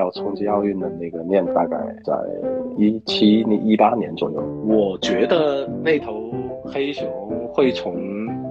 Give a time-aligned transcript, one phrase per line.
[0.00, 2.14] 要冲击奥运的那个念，大概在
[2.76, 4.42] 一七年、一八年左右。
[4.66, 6.32] 我觉得那头
[6.64, 7.06] 黑熊
[7.52, 7.94] 会从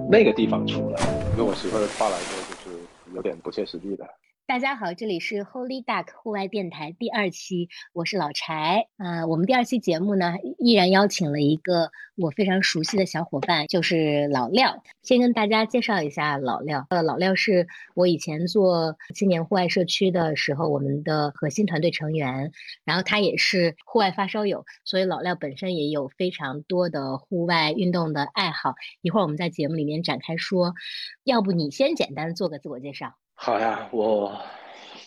[0.08, 1.00] 那个地方出来，
[1.36, 2.78] 用我媳妇的话来说，就是
[3.14, 4.06] 有点不切实际的。
[4.50, 8.88] 大家好，这里是 Holy Duck 户外电台第二期，我是老柴。
[8.98, 14.82] 呃，我们第二期节目呢，依然邀请了一个我非常熟悉的小伙伴，就是老廖。
[15.04, 16.84] 先跟大家介绍一下老廖。
[16.90, 22.50] 呃，老廖是我以前做青年户外社区的时候，我们的核心团队成员。
[22.84, 28.74] 然后他也是户外发烧友，所以老廖本身也有非常多的户外运动的爱好。
[29.00, 30.74] 一会儿我们在节目里面展开说。
[31.22, 33.14] 要不你先简单做个自我介绍。
[33.42, 34.30] 好呀，我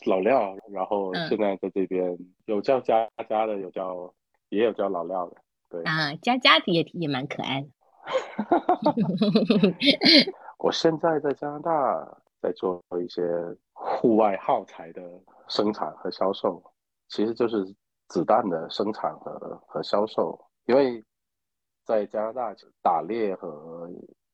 [0.08, 4.12] 老廖，然后现在在这边有叫佳佳的，有叫
[4.50, 5.38] 也有叫老廖的，
[5.70, 7.68] 对啊，佳佳也也蛮可爱的。
[10.58, 13.22] 我现在在加拿大在做一些
[13.72, 15.04] 户外耗材的
[15.48, 16.60] 生产和销售，
[17.10, 17.64] 其实就是
[18.08, 20.44] 子弹的生产和和销售。
[20.66, 21.04] 因为
[21.86, 23.88] 在加拿大打猎和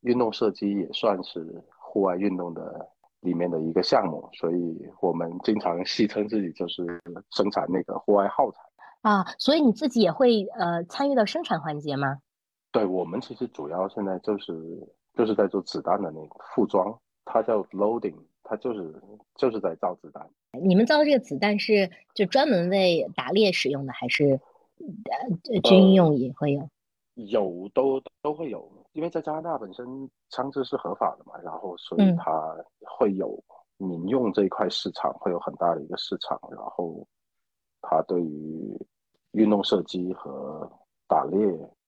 [0.04, 2.90] 运动射击也算是户外运动的。
[3.22, 6.86] 里面的一个项目，所以我们经常戏称自己就是
[7.32, 8.60] 生产那个户外耗材
[9.02, 9.26] 啊。
[9.38, 12.20] 所以你自己也会呃参与到生产环节吗？
[12.72, 14.54] 对，我们其实主要现在就是
[15.14, 18.94] 就是在做子弹的那个副装，它叫 loading，它就是
[19.36, 20.28] 就是在造子弹。
[20.62, 24.40] 你们造这个子弹是就专门为打猎使用的，还是
[24.78, 26.70] 呃军用也会有？
[27.16, 28.72] 有都都会有。
[28.94, 32.56] 因为在加拿大本身枪支是合法的嘛，然后所以它
[32.98, 33.38] 会有
[33.78, 37.08] 民用这一块市场会有很大的一个市场，然后
[37.82, 38.78] 它对于
[39.32, 40.70] 运动射击和
[41.08, 41.40] 打猎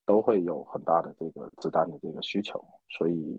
[0.05, 3.37] 都会有很大的这个子弹的这个需求，所以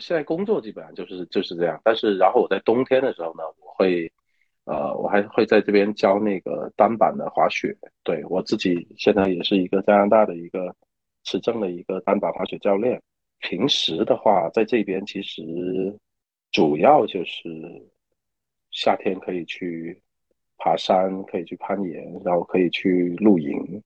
[0.00, 1.80] 现在工作基本上就是就是这样。
[1.84, 4.12] 但是然后我在冬天的时候呢，我会
[4.64, 10.74] 呃我还会在这边教那个单板的滑雪，对我自己现在也是一个加拿大的一个。
[11.26, 13.00] 持证的一个单板滑雪教练，
[13.46, 15.42] 平时的话，在这边其实
[16.50, 17.50] 主要就是
[18.70, 20.00] 夏天可以去
[20.56, 23.82] 爬山，可以去攀岩，然后可以去露营。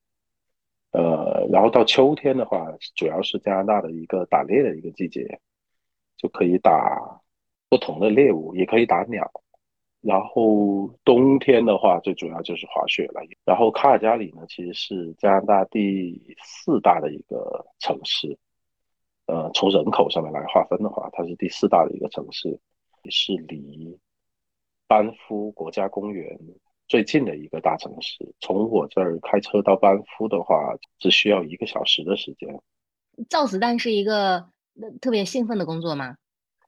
[0.93, 5.41] 呃，然后到秋天的话，主要是加拿大的一个打猎的一个季节，
[6.17, 7.21] 就可以打
[7.69, 9.29] 不同的猎物，也可以打鸟。
[10.01, 13.21] 然后冬天的话，最主要就是滑雪了。
[13.45, 18.39] 然后卡尔加里呢，其实是加拿大第四大的一个城市。
[19.29, 22.49] 呃，从人口上面来划分的话，它是第四大的一个城市，
[23.03, 23.99] 也是离
[24.87, 26.39] 班夫国家公园
[26.87, 28.35] 最近的一个大城市。
[28.41, 32.49] 从我这儿开车到班夫的话，只需要一个小时的时间。
[33.29, 34.49] 造子弹是一个
[35.01, 36.17] 特别兴奋的工作吗？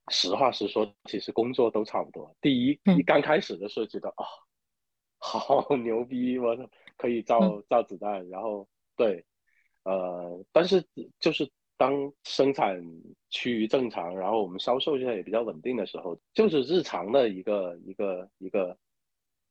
[0.08, 2.36] 实话实说，其实工作都差不多。
[2.42, 4.26] 第一，你刚开始的时候觉得啊，
[5.18, 6.54] 好牛逼，我
[6.98, 8.28] 可以造造子弹。
[8.28, 9.24] 然后，对，
[9.84, 10.84] 呃，但是
[11.20, 12.78] 就是当生产
[13.30, 18.76] 趋于正常，然后我们销售现在也比较稳定的时候，就是日常的一个一个一个，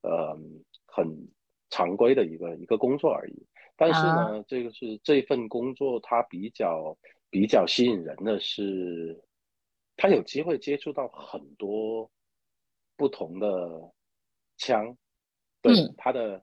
[0.03, 0.37] 呃，
[0.85, 1.27] 很
[1.71, 3.47] 常规的一个一个工作而已。
[3.75, 6.95] 但是呢，这个是这份工作它比较
[7.31, 9.19] 比较吸引人的是。
[10.01, 12.09] 他有机会接触到很多
[12.95, 13.91] 不同的
[14.55, 14.95] 枪，
[15.61, 16.41] 对他的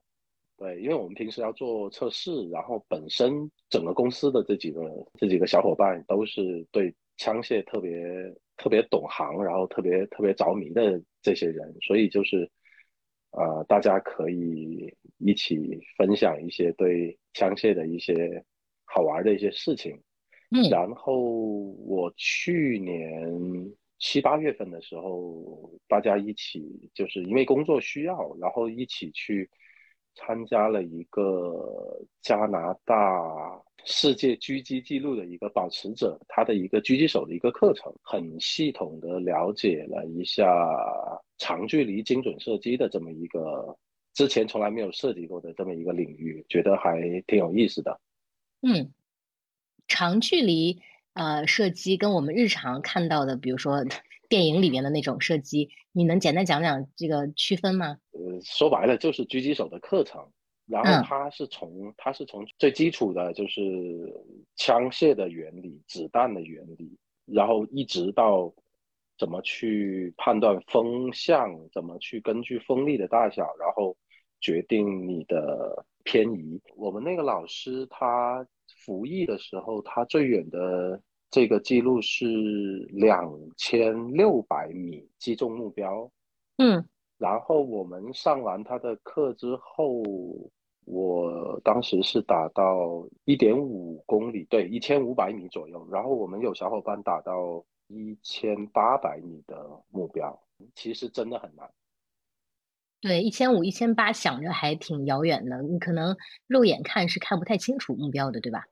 [0.58, 4.82] 对，因为我们平时要做测试，然后本身整个公司的这几个
[5.14, 8.02] 这几个小伙伴都是对枪械特别
[8.56, 12.50] 特别懂行，然后特别特别着迷的这些人，所以就是
[13.32, 18.42] 呃，大家可以一起分享一些对枪械的一些
[18.84, 20.00] 好玩的一些事情。
[20.52, 23.30] 嗯，然后我去年
[23.98, 29.50] 七八月份的时候，大家一起就是因为工作需要，然后一起去
[30.16, 40.44] 参加了一个加拿大世界狙击记录的一个保持者，他的一个狙击手的一个课程，很系统的了解了一下
[41.38, 43.78] 长距离精准射击的这么一个
[44.14, 48.00] 之前从来没有涉及过的这么一个领域，觉得还挺有意思的。
[48.62, 48.92] 嗯。
[49.88, 50.80] 长距离
[51.12, 53.84] 呃射击跟我们日常看到的，比如说
[54.28, 57.98] 电影里面的那种射击，你能简单讲讲这个区分吗？
[58.18, 60.26] 呃，说白了就是狙击手的课程，
[60.66, 63.62] 然后他是从他是从最基础的就是
[64.56, 68.52] 枪械的原理、子弹的原理，然后一直到
[69.18, 73.96] 怎么去判断风向，怎么去根据风力的大小，然后
[74.40, 76.60] 决定你的偏移。
[76.74, 78.46] 我们那个老师他。
[78.84, 82.26] 服役的时候，他最远的这个记录是
[82.90, 86.10] 两千六百米击中目标。
[86.58, 86.84] 嗯，
[87.18, 90.02] 然后我们上完他的课之后，
[90.84, 95.86] 我当时是打到一点五公里，对，一千五百米左右。
[95.90, 100.38] 然后我们有小伙伴打到一千八百米的目标，
[100.74, 101.70] 其实真的很难。
[103.00, 106.16] 对，一千五、一千八，想着还挺遥远的，你可能
[106.46, 108.66] 肉眼看是看不太清楚目标的，对吧？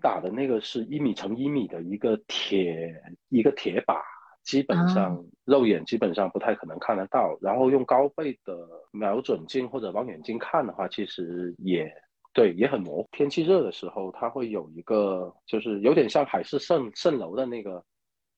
[0.00, 4.00] 打的那个是一米乘一米的一个铁一个铁靶，
[4.44, 7.36] 基本上肉眼基本上不太可能看得到。
[7.40, 11.90] 然后用高倍的瞄准镜或者望远镜看的话，其实也
[12.32, 13.08] 对，也很模糊。
[13.12, 17.84] 天气热的时候，它会有一个，就是有点像海市蜃蜃楼的那个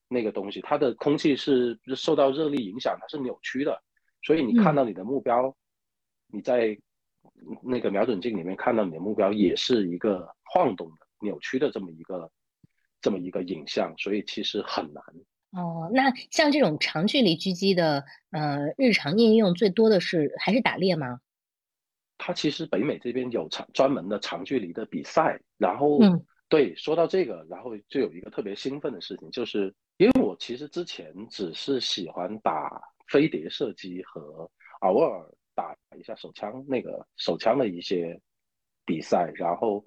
[0.07, 3.81] 那个东西，它的空气是受到热力影响，它是扭曲的。
[4.23, 5.55] 所以你看到你的目标，
[6.27, 6.77] 你在
[7.63, 12.31] 那个瞄准镜里面看到你的目标，也是一个晃动的、扭曲的这么一个
[13.01, 15.03] 这么一个影像，所以其实很难。
[15.51, 21.19] 哦，那像这种长距离狙击的，呃，日常应用最多的是还是打猎吗？
[22.17, 25.99] 它其实北美这边有长专门的长距离的比赛，然后
[26.49, 32.81] 对，说到这个，然后就有一个特别兴奋的事情，就是因为我其实之前只是喜欢打。
[33.09, 34.51] 飞碟射击和
[34.81, 38.19] 偶尔打一下手枪，那个手枪的一些
[38.83, 39.81] 比赛，然后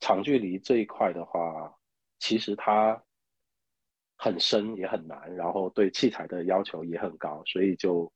[0.00, 1.72] 长距离这一块的话，
[2.18, 3.00] 其实它
[4.16, 8.10] 很深也很难，然后对器材的要求也很高，所以就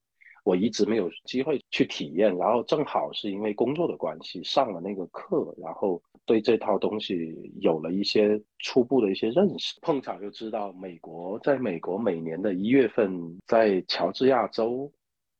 [0.44, 2.36] 我一直没有机会去体验。
[2.36, 9.78] 然后正好是因为工作的关系上了那个课，然后对这套东西有了一些初步的一些认识。
[9.82, 14.90] 碰巧就知道美国在美国每年的一月份在乔治亚州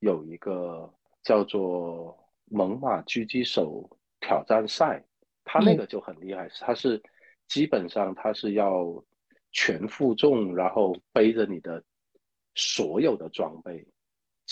[0.01, 0.93] 有一个
[1.23, 2.17] 叫做
[2.47, 3.89] 猛犸狙击手
[4.21, 5.03] 挑战赛，
[5.45, 7.03] 他那个就很厉害，他是
[7.49, 9.03] 基本上他是要
[9.52, 11.82] 全负重，然后背着你的
[12.55, 13.87] 所有的装备。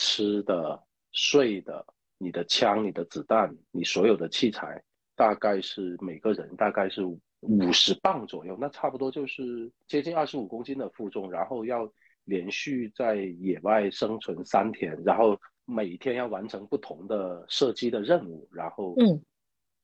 [0.00, 0.80] 吃的、
[1.10, 1.84] 睡的，
[2.18, 4.80] 你的枪、你的子弹、你所有的器材，
[5.16, 7.02] 大概是每个人大概是
[7.40, 11.92] 五十磅左右，那差不多就是接近二十五公斤的负重，然后要
[12.22, 19.20] 连续在野外生存三天，然后每天要完成不同的射击的任务，然后，嗯，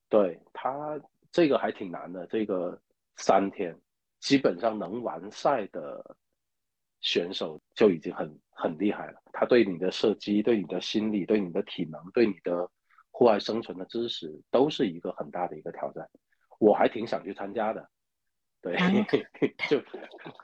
[0.09, 0.97] 对他
[1.33, 2.81] 这个还挺难的，这个
[3.17, 3.77] 三天
[4.25, 6.17] 基本上能完赛的。
[7.07, 12.67] 选手就已经很很厉害了，他对你的射击、对你的心理、对你的体能、对你的
[13.11, 16.09] 户外生存的知识，都是一个很大的一个挑战。
[16.59, 17.91] 我还挺想去参加的，
[18.63, 18.75] 对，
[19.69, 19.83] 就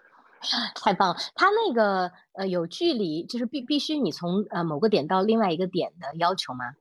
[0.84, 1.16] 太棒了。
[1.34, 6.74] 他那个呃有距离，就是必必须你从呃某个点到另外一个点的要求吗？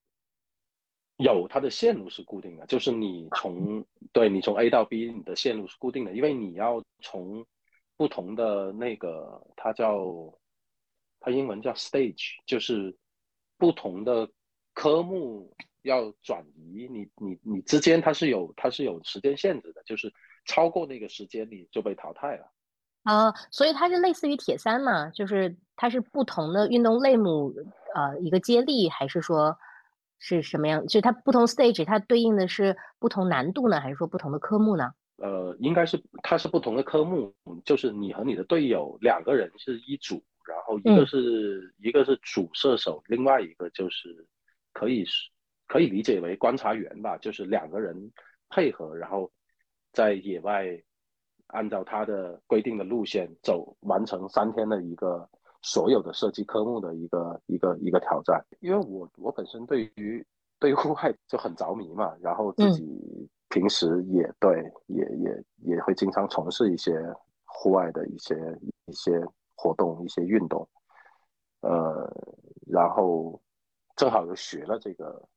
[1.19, 7.45] 有，它的线路是固定的，就是你从对你从 A 到 B，你的线路是固定的，因为你要从。
[8.00, 10.33] 不同的那个，它叫
[11.19, 12.98] 它英文叫 stage，就是
[13.57, 14.30] 不同的
[14.74, 20.13] 科目要转移，你你你之间它是有它是有时间限制的，就是
[20.45, 22.50] 超过那个时间你就被淘汰了。
[23.04, 27.54] 啊，所以它是类似于铁三嘛，就是它是不同的运动类目，
[27.94, 29.57] 呃，一个接力，还是说
[30.19, 30.86] 是什么样？
[30.86, 34.92] 就它不同 stage，它对应的是不同难度呢，还是说不同的科目呢？
[35.18, 37.33] 呃，应该是它是不同的科目，
[37.66, 44.25] 就是你和你的队友两个人是一组，然后一个是一个是主射手，另外一个就是
[44.71, 45.30] 可以是
[45.68, 48.12] 可以理解为观察员吧，就是两个人
[48.50, 49.29] 配合，然后
[49.91, 50.67] 在野外
[51.48, 55.29] 按照他的规定的路线走，完成三天的一个
[55.62, 58.46] 所有的设计科目的一个一个一个挑战。
[58.60, 60.25] 因为我我本身对于
[60.60, 63.30] 对于户外就很着迷嘛，然后自己。
[63.51, 67.04] 平时也对，也也也会经常从事一些
[67.46, 68.36] 户外的一些
[68.86, 69.20] 一些
[69.56, 70.70] 活动、一些运动，
[71.62, 72.08] 呃，
[72.68, 73.42] 然后
[73.96, 75.28] 正好又学了这个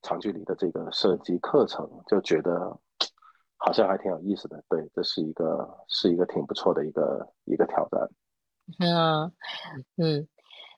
[0.00, 2.78] 长距离的这个射击课程，就觉得
[3.56, 4.62] 好像还挺有意思的。
[4.68, 8.08] 对，这是一个是一个挺不错的一个一个挑战。
[8.78, 9.32] 嗯
[9.96, 10.28] 嗯，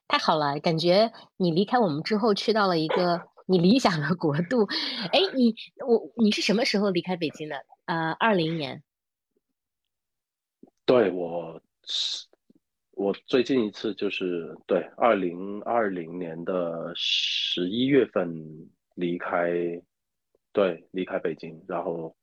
[0.08, 3.22] 太好了，感觉你离开我们之后去到了一个。
[3.46, 4.66] 你理想的国度，
[5.12, 5.52] 哎，你
[5.84, 7.56] 我你是什么时候离开北京的？
[7.86, 8.82] 呃，二零年。
[10.86, 12.28] 对，我是
[12.92, 18.32] 我最近一次就是对二零二零年的十一月份
[18.94, 19.50] 离开，
[20.52, 22.16] 对，离开北京，然后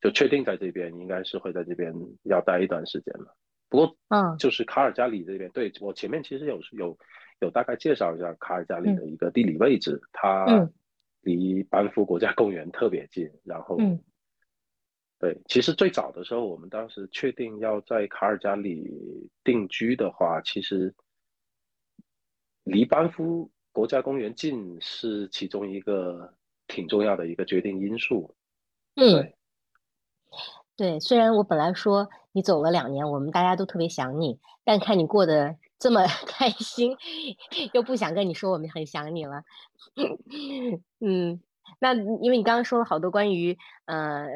[0.00, 3.36] 就确定在这边，应该是会在这边要待一段时间了。
[3.68, 6.98] 不过，嗯，就是卡尔加里这边，对我前面其实有有。
[7.40, 10.46] 有大概介绍一下卡尔加里的一个地理位置，它
[11.20, 13.30] 离班夫国家公园特别近。
[13.44, 13.76] 然后，
[15.18, 20.94] 对，其实最早的时候，我们当时确定要在卡尔加里定居的话，其实
[22.64, 26.32] 离班夫国家公园近是其中一个
[26.66, 28.34] 挺重要的一个决定因素。
[28.94, 29.36] 嗯，对，
[30.76, 36.96] 对虽然我本来说你走了两年，我们大家都特别想你，但看你过得这么 开心，
[37.72, 39.42] 又不想跟你说我们很想你了。
[41.00, 41.40] 嗯，
[41.80, 43.56] 那因为你刚刚说了好多关于
[43.86, 44.26] 呃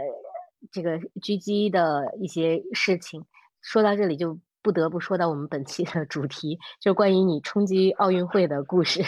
[0.72, 3.24] 这个狙击的一些事情，
[3.60, 4.38] 说到这里就。
[4.62, 9.02] 不得不说到我们本期的主题，就关于你冲击奥运会的故事。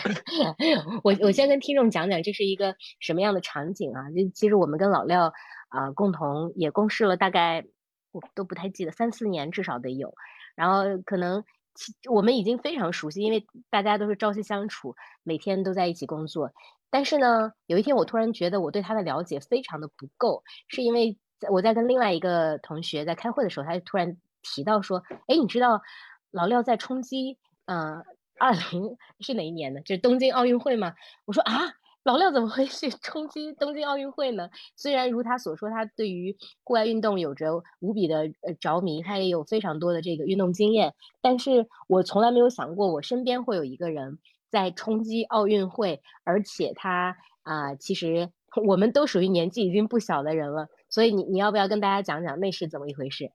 [1.05, 4.09] 我我先跟听众讲讲这是一个什么样的场景啊？
[4.13, 5.31] 就其实我们跟老廖
[5.73, 7.65] 啊共同也共事了大概
[8.13, 10.15] 我都不太记得三四年至少得有，
[10.55, 11.45] 然后可能
[12.11, 16.53] 我们已经非常熟悉，因为大家都是朝夕相处，每天都在一起工作。
[16.91, 21.19] 但是呢，有一天我突然觉得我对他的了解非常的不够，是因为
[21.51, 24.17] 我在跟另外一个同学在开会的时候，他就突然。
[24.45, 25.81] 提到说，哎，你知道
[26.33, 28.03] 老廖在冲击，呃，
[28.41, 29.81] 二零 是哪一年呢？
[29.83, 30.95] 就是东京奥运会吗？
[31.27, 31.53] 我说啊，
[32.05, 34.51] 老廖怎么会去冲击东京奥运会呢？
[34.77, 44.19] 虽然如他所说，他对于户外运动有着无比的呃着迷，他也有非常多的这个运动经验，但是我从来没有想过，我身边会有一个人
[44.51, 48.31] 在冲击奥运会，而且他啊，其实
[48.67, 53.31] 我们都属于年纪已经不小的人了，所以你你要不要跟大家讲讲那是怎么一回事？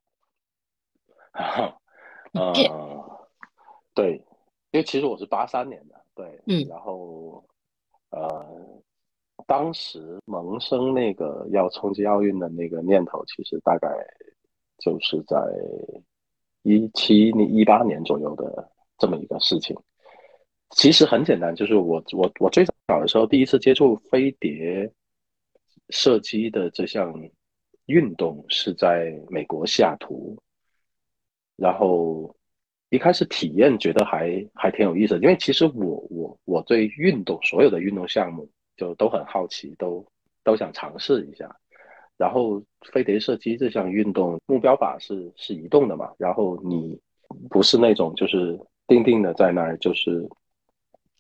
[2.34, 2.54] 呃，
[3.96, 4.18] 对，
[4.72, 7.46] 因为其实我是八三年的，对，嗯，然后
[8.10, 8.82] 呃，
[9.46, 13.88] 当时萌生那个要冲击奥运的那个念头，其实大概
[14.78, 15.38] 就是在
[16.64, 19.76] 一七、一八年左右的这么一个事情。
[20.72, 24.92] 其实很简单，就是我我我最早的时候第一次接触飞碟
[25.90, 27.14] 射击的这项
[27.86, 30.38] 运动是在美国西雅图。
[31.56, 32.36] 然后
[32.90, 40.06] 一开始体验觉得还还挺有意思，因为其实我我我对运动所有的运动项目就都很好奇，都
[40.44, 41.54] 都想尝试一下。
[42.16, 46.98] 然后飞碟射击这项运动目标靶是是移动的嘛，然后你
[47.50, 50.26] 不是那种就是定定的在那儿，就是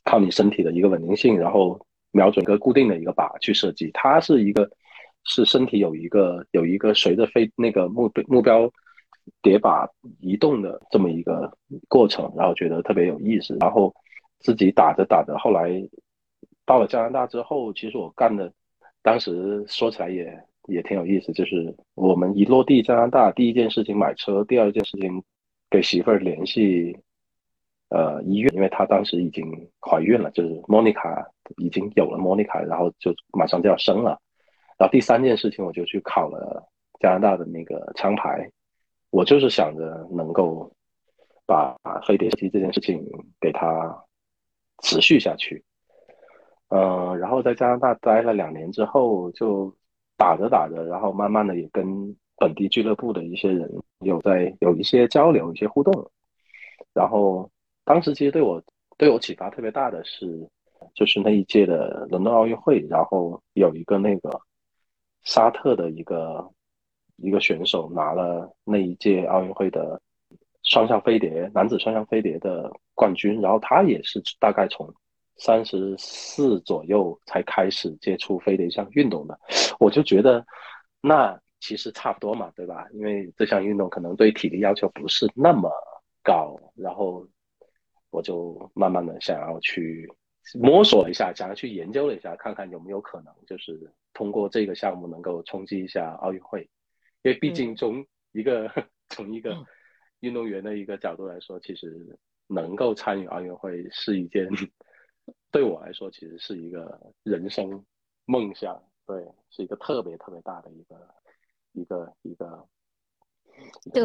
[0.05, 1.79] 靠你身体的一个稳定性，然后
[2.11, 4.67] 瞄准个固定的一个靶去射击，它是一个
[5.25, 8.71] 是身体有一个有一个随着飞那个目目标。
[9.41, 9.87] 叠把
[10.19, 11.51] 移动的这么一个
[11.87, 13.93] 过程，然后觉得特别有意思，然后
[14.39, 15.69] 自己打着打着，后来
[16.65, 18.51] 到了加拿大之后，其实我干的，
[19.01, 25.23] 当时说起来也也挺有意思，就是我们一落地加拿大，第一件事情买车，第二件事情
[25.69, 26.97] 给媳妇儿联系
[27.89, 29.45] 呃医院，因为她当时已经
[29.79, 31.25] 怀孕了，就是莫妮卡
[31.57, 34.19] 已经有了莫妮卡，然后就马上就要生了，
[34.77, 36.67] 然后第三件事情我就去考了
[36.99, 38.49] 加拿大的那个枪牌。
[39.09, 40.71] 我就是想着能够
[41.45, 43.01] 把飞碟机这件事情
[43.39, 44.03] 给它
[44.83, 45.63] 持续下去，
[46.67, 49.73] 嗯，然后在加拿大待了两年之后，就
[50.17, 56.11] 打着打着，然后慢慢的也跟本地俱乐部的一些人有在有一些交流、一些互动，
[56.93, 57.49] 然后
[57.85, 58.61] 当时其实对我
[58.97, 60.49] 对我启发特别大的是，
[60.93, 64.29] 就是那一届的伦敦奥运会，然后有一个那个
[65.23, 66.51] 沙特的一个。
[67.17, 70.01] 一个选手拿了那一届奥运会的
[70.63, 74.93] 双向飞碟男子双向飞碟的冠军，然后他也是大概从
[75.37, 79.39] 三十四左右才开始接触飞碟这项运动的。
[79.79, 80.45] 我就觉得
[81.01, 82.85] 那其实差不多嘛，对吧？
[82.93, 85.71] 因为这项运动可能对体力要求不是那么
[86.23, 87.25] 高，然后
[88.09, 90.07] 我就慢慢的想要去
[90.59, 96.67] 摸索一下，想要去研究了一下，看看有没有可能就是通过这个项目能够冲击一下奥运会。
[97.27, 98.71] 因为毕竟从一个
[99.09, 99.53] 从一个
[100.21, 102.17] 运动员的一个角度来说，其实
[102.47, 104.47] 能够参与奥运会是一件
[105.51, 107.85] 对我来说其实是一个人生
[108.23, 111.15] 梦想，对，是一个特别特别大的一个
[111.73, 112.65] 一个一个
[113.91, 114.03] 对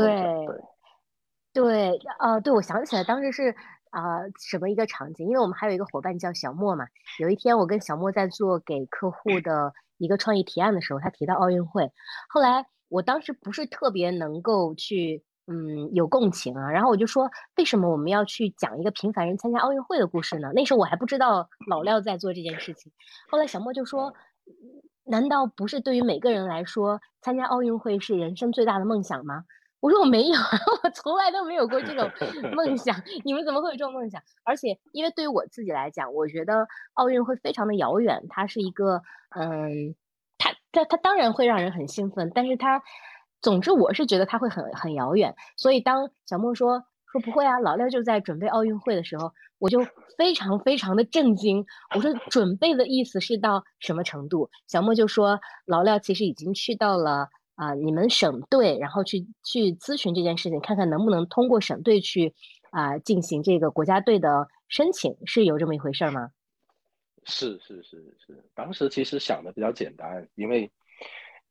[1.53, 3.55] 对对啊，对，我想起来当时是
[3.91, 6.89] 啊什么一个场景，因为我们还有一个伙伴叫小莫嘛，
[7.21, 11.93] 有一天我跟小莫在做给客户的一个创意提案的时候，他提到奥运会，
[12.29, 12.67] 后来。
[12.93, 16.71] 我当时不是特别能够去，嗯，有共情啊。
[16.71, 20.53] 然后我就说，为什么我们要去讲一个平凡人参加奥运会的故事呢？
[20.55, 22.93] 那时候我还不知道老廖在做这件事情。
[23.31, 24.13] 后来小莫就说，
[25.05, 29.45] 难道不是对于每个人来说，参加奥运会是人生最大的梦想吗？
[29.81, 30.35] 我说我没有，
[30.85, 32.09] 我从来都没有过这种
[32.55, 32.95] 梦想。
[33.25, 34.23] 你们怎么会有这种梦想？
[34.45, 39.95] 而且，因为对于我自己来讲，我觉得奥运会非常的遥远，它是一个，嗯。
[40.73, 42.83] 他他当然会让人很兴奋，但是他，
[43.41, 45.35] 总之我是觉得他会很很遥远。
[45.57, 49.81] 所以当小莫说说不会啊，老廖就在准备奥运会的时候，我就
[50.17, 51.65] 非常非常的震惊。
[51.95, 54.49] 我说准备的意思是到什么程度？
[54.67, 62.35] 小莫就说老廖其实已经去到了啊你们省队，然后去去咨询这件事情，看看能不能通过省队去
[62.71, 66.31] 啊进行这个国家队的申请，是有这么一回事吗？
[67.25, 70.71] 是是是是，当时其实想的比较简单，因为。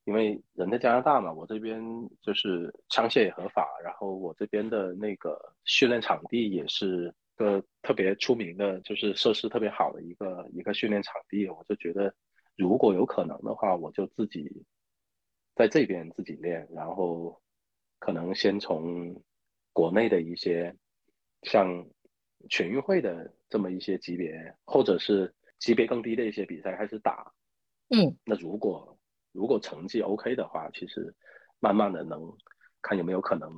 [0.05, 1.79] 因为人在加拿大嘛，我这边
[2.23, 11.47] 就是枪械也合法，然后我这边的那个训练场地也是个特别出名的，就是设施特别好的一个一个训练场地。
[11.47, 12.11] 我就觉得，
[12.57, 14.65] 如果有可能的话，我就自己
[15.53, 17.39] 在这边自己练，然后
[17.99, 19.21] 可能先从
[19.71, 20.75] 国内的一些
[21.43, 21.87] 像
[22.49, 27.31] 全运会的这么一些级别，或者是级别更低的一些比赛开始打。
[27.87, 28.97] 嗯，那如果。
[29.33, 31.15] 如果成绩 OK 的话，其实
[31.61, 32.35] 慢慢的能
[32.81, 33.49] 看有没有可能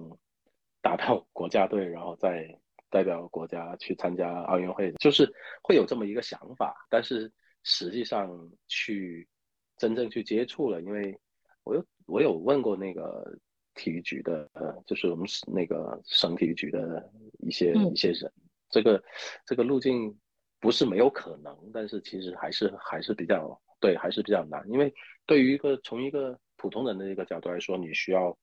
[0.83, 2.47] 达到国家队，然后再
[2.91, 5.27] 代表国家去参加奥运会，就是
[5.63, 6.75] 会有这么一个想法。
[6.91, 7.31] 但是
[7.63, 8.29] 实际上
[8.67, 9.27] 去
[9.75, 11.19] 真正去接触了，因为
[11.63, 13.35] 我有我有问过那个
[13.73, 18.31] 体育局的，呃，就是我们那个省体育局的一些一些人，
[18.69, 19.03] 这个
[19.43, 20.15] 这个路径
[20.63, 23.59] 不是没有可能，但是其实还是还是比较。
[23.83, 24.93] 对，还是比较难，因为
[25.25, 28.37] 对于一个从一个普通人的一个角度来说，你需要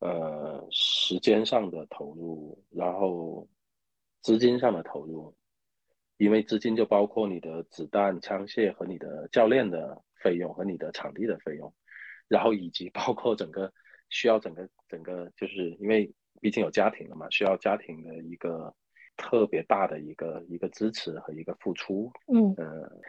[0.00, 3.48] 呃时间上的投入，然后
[4.20, 5.32] 资金上的投入，
[6.16, 11.72] 因为资金就包括你的子弹、枪械和你的教练的费用和你的场地的费用，
[12.26, 13.72] 然后以及包括整个
[14.08, 18.74] 需要整个整个，就是因为毕竟有家庭了嘛，需要家庭的一个。
[19.16, 22.54] 特别大的一个一个支持和一个付出，嗯。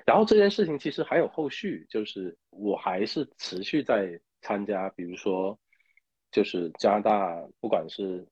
[0.05, 5.57] 然后这件事情其实还有后续，就是我还是持续在参加，比如说，
[6.31, 8.23] 就是加拿大不管是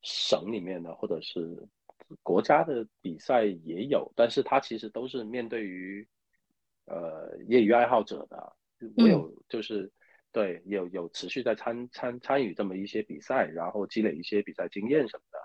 [0.00, 1.68] 省里面的或者是
[2.22, 6.08] 国家的比赛也有，但是它其实都是面对于
[6.86, 8.56] 呃业余爱好者的，
[8.96, 9.92] 我有就是
[10.32, 15.38] 对有有持续在参参参与这么一些比赛，然后积累一些比赛经验什么的，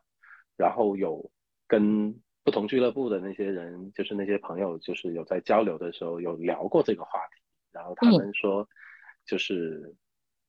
[0.56, 1.30] 然后有。
[1.68, 7.42] 跟不同俱乐部的那些人，就是那些朋友，就是有在交流的时候有聊过这个话题，
[7.74, 8.66] 然后他们说，
[9.26, 9.94] 就是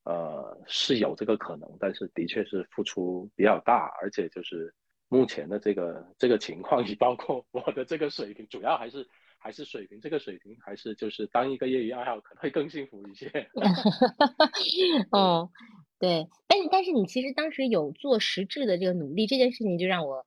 [0.05, 4.73] 呃是有这个可能，但是的确是付出比较大，而且就是
[5.09, 9.05] 目前的这个这个情况，也 包括我的这个水平，主要还是
[9.37, 13.51] 还是水平这个水平，还是就是当一个业余爱好可能会更幸福一些。
[15.11, 15.51] 哦，
[15.99, 20.25] 对，但是但是你其实当时有做实质的这个努力，这件事情就让我。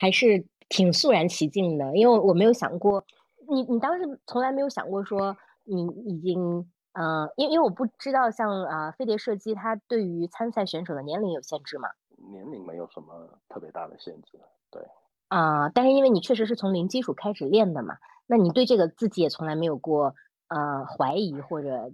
[0.00, 3.04] 还是挺肃然起敬的，因为我没有想过，
[3.48, 11.90] 你你当时从来没有想过说你已经，呃，因为因为我不知道像啊飞碟射击它对于参赛选手的年龄有限制吗？
[12.32, 14.82] 年龄没有什么特别大的限制，对。
[15.28, 20.14] 啊，但是因为你确实是从零基础开始练的嘛，那你对这个自己也从来没有过
[20.48, 21.92] 呃怀疑或者，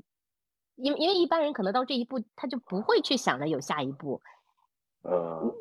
[0.77, 4.23] 因为因为一般人可能到这一步他就不会去想着有下一步，
[5.03, 5.55] 呃。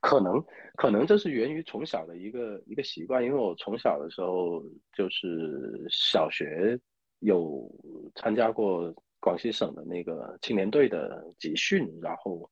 [0.00, 0.42] 可能
[0.76, 4.62] 可能这是源于从小的一个一个习惯，因为我从小的时候
[4.96, 6.78] 就是小学
[7.18, 7.70] 有
[8.14, 12.48] 参加过广西省的那个青年队的集训，然后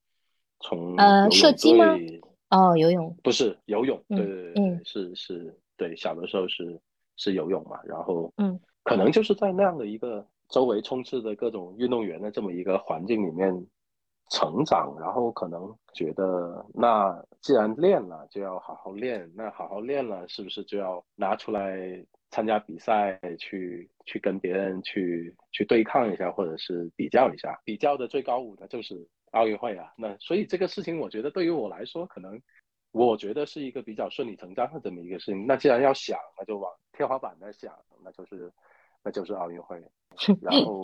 [0.60, 1.86] 从呃射击吗？
[2.50, 6.78] 哦，游泳不是游泳，对对对，是是，对小的时候是
[7.16, 13.66] 是游泳嘛，然后嗯，可能就是在那样的一个周围充斥着各种运动员的这么一个环境里面。
[14.30, 19.30] 成长，然后可能觉得，那既然练了，就要好好练。
[19.34, 27.58] 那好好练了，是不是就要拿出来参加比赛，去去跟别人去去对抗一下，或者是比较一下？
[27.64, 29.92] 比较的最高舞的就是奥运会啊。
[29.96, 32.40] 那所以这个事情，我觉得对于我来说，可能
[32.92, 35.46] 我觉得是一个比较顺理成章的这么一个事情。
[35.46, 38.52] 那既然要想，那就往天花板那想，那就是
[39.02, 39.82] 那就是奥运会。
[40.42, 40.82] 然后。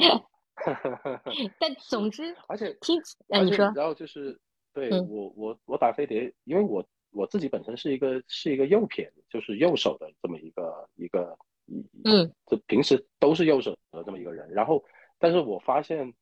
[1.59, 4.39] 但总之，而且听，哎，你说，然后就是，
[4.73, 11.37] 对我，我我打飞碟，因为我我自己本身是一个是一个右撇，就是右手的这么一个一个，
[12.05, 14.49] 嗯，就平时都是右手的这么一个人。
[14.51, 14.85] 然后，
[15.19, 16.15] 但是我发现，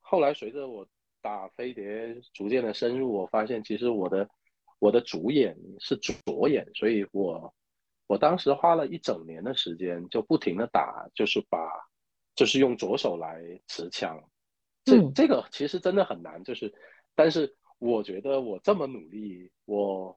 [0.00, 0.88] 后来随着我
[1.20, 4.28] 打飞碟逐渐的深入，我发现其实我的
[4.78, 7.54] 我的主眼是左眼，所以我
[8.06, 11.58] 我当时花了一整年的时间，就不停的打，就是把。
[12.36, 14.22] 就是用左手来持枪，
[14.84, 16.44] 这这个其实真的很难。
[16.44, 16.72] 就是，
[17.14, 20.16] 但是我觉得我这么努力，我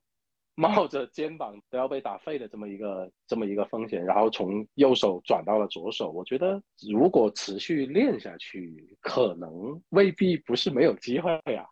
[0.56, 11.66] 冒着肩膀都要被打废的这么一个这么一个风险，然后从右手转到了左手，我觉得如果持续练下去，可能未必不是没有机会呀。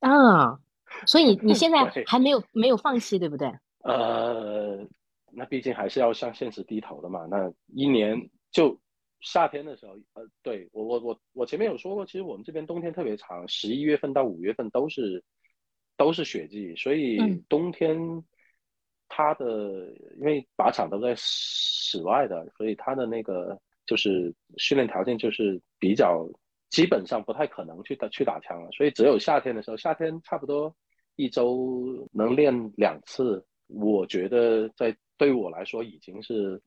[0.00, 0.58] 啊，
[1.06, 3.52] 所以 你现在还没有没有放弃，对不对？
[3.84, 4.78] 呃，
[5.32, 7.26] 那毕竟还是要向现实低头的嘛。
[7.26, 8.78] 那一年就
[9.22, 15.22] 夏天的时候，呃，对我我我我前面有说过，其实我们这边冬天特别长，十一月份到五月份都是
[15.96, 17.96] 都是雪季，所以冬天
[19.08, 19.46] 它的
[20.18, 26.28] 因为靶场都在室外的，所以它的那个就是训练条件就是比较
[26.68, 30.74] 基本上不太可能去打去打枪了，所以只有夏天的时候，夏天差不多
[31.16, 33.46] 一周能练两次。
[33.68, 36.60] 我觉得在对我来说已经是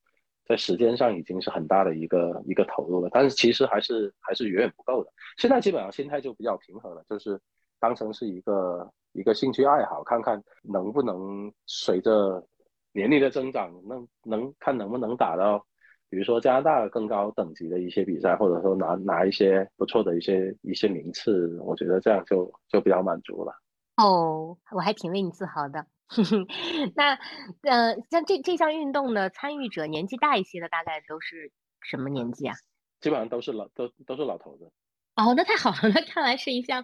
[0.46, 5.12] 在时间上已经是很大的一个一个投入了，但是其实还是还是远远不够的。
[5.38, 7.40] 现在基本上心态就比较平和了，就是
[7.80, 12.46] 当成是一个一个兴趣爱好，看看能不能随着
[12.94, 15.66] 年龄的增长，能能看能不能打到，
[16.10, 23.52] 比如说加拿大更高等级的一些比赛，或者说拿拿一些不错的一些一些名次，我觉得这样就就比较满足了。
[23.98, 25.86] 哦，我还挺为你自豪的。
[26.96, 27.18] 那，
[27.62, 32.56] 呃，像这这项运动的参与者年纪大一些的，大概都是什么年纪啊？
[33.02, 34.72] 基本上都是老都都是老头子。
[35.16, 36.84] 哦，那太好了，那看来是一项，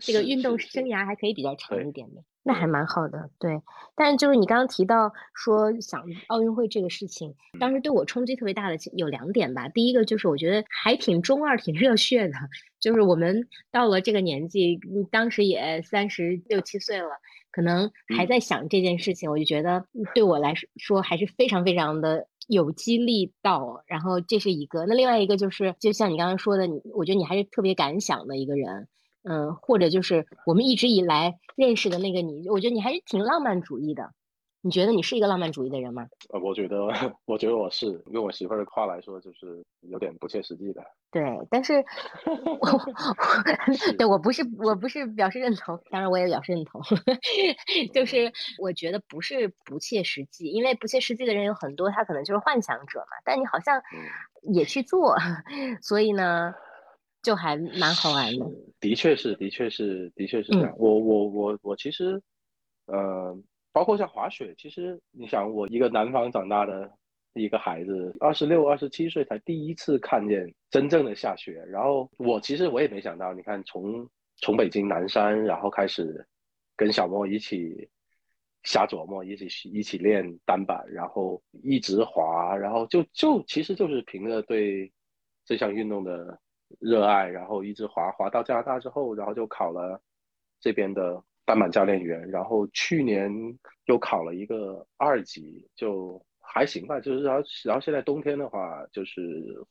[0.00, 3.30] 这个运动生涯还可以比较长一点的，那还蛮好的。
[3.38, 3.62] 对，
[3.94, 9.68] 但就是你刚刚提到说想奥运会这个事情，当时对我冲击特别大的有两点吧。
[9.68, 12.34] 第一个就是我觉得还挺中二、挺热血的，
[12.80, 14.80] 就是我们到了这个年纪，
[15.12, 17.20] 当时也三十六七岁了。
[17.50, 19.84] 可能还在想这件事情，我就觉得
[20.14, 23.82] 对我来说还是非常非常的有激励到。
[23.86, 28.88] 然后这是一个，那另外一个就是，就像你刚刚说的，你我觉得你还是特别敢想的一个人，
[29.22, 34.12] 嗯，或者就是我们一直以来认识的那个你，我觉得你还是挺浪漫主义的。
[34.60, 36.06] 你觉得你是一个浪漫主义的人吗？
[36.30, 36.86] 呃，我觉得，
[37.26, 40.82] 我觉得我是用我媳妇儿的话来说，就是有点不切实际的。
[41.12, 41.84] 对，但是，
[43.96, 46.82] 对我不是，我不是表示认同，当然我也表示认同，
[47.94, 53.16] 就是我觉得不是不切实际，因为不切实际的人有很多，他可能就是幻想者嘛。
[53.24, 53.80] 但你好像
[54.42, 55.16] 也去做，
[55.80, 56.52] 所以呢，
[57.22, 58.44] 就还蛮好玩的。
[58.80, 60.74] 的确是，的确是，的确是这样。
[60.78, 62.20] 我我我我其实，
[62.86, 63.38] 呃。
[63.78, 66.92] 包括像滑雪，其实你想，我一个南方长大的
[67.34, 71.64] 一个孩子，二十六、二十七岁才第一次看见真正的下雪。
[71.68, 74.04] 然后我其实我也没想到，你看从
[74.38, 76.26] 从北京南山，然后开始
[76.74, 77.88] 跟小莫一起
[78.64, 84.92] 瞎琢磨，一起一起练单板，然后一直滑，然后就就其实就是凭着对
[85.44, 86.36] 这项运动的
[86.80, 90.02] 热爱，然后一直滑滑到加拿大之后，然后就考了
[90.58, 91.22] 这边的。
[91.48, 93.32] 单板教练员，然后去年
[93.86, 97.00] 又考了一个二级，就还行吧。
[97.00, 99.22] 就是然后，然后现在冬天的话，就是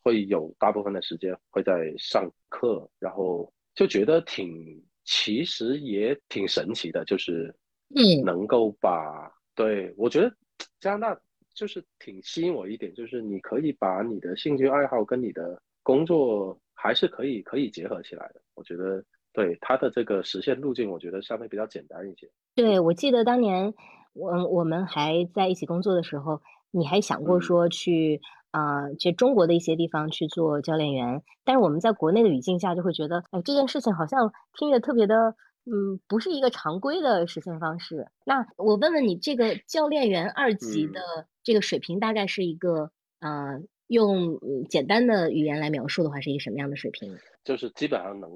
[0.01, 7.53] 会有大部分的时间会在上课，然后就觉得挺，其实也挺神奇的，就是
[7.95, 10.35] 嗯，能够把对我觉得
[10.79, 11.21] 加拿大
[11.53, 19.05] 就是挺吸引我一点，就是你可以把你的兴趣爱好跟你的工作还是可以可以结合起来的，我觉得。
[19.38, 22.28] 对它的这个实现路径，我觉得相对比较简单一些。
[22.56, 23.71] 对，我记得当年
[24.13, 28.19] 我我们还在一起工作的时候，你还想过说去
[28.50, 31.21] 啊，去中国的一些地方去做教练员。
[31.45, 38.08] 但是我们在国内的语境下，就会觉得，哎，这件事情好像听着特别的，嗯，不是一个常规的实现方式。
[38.26, 41.00] 那我问问你，这个教练员二级的
[41.43, 43.67] 这个水平，大概是一个，嗯。
[43.88, 47.17] 用简单的语言来描述的话，是一个什么样的水平？
[47.43, 48.30] 就是基本上能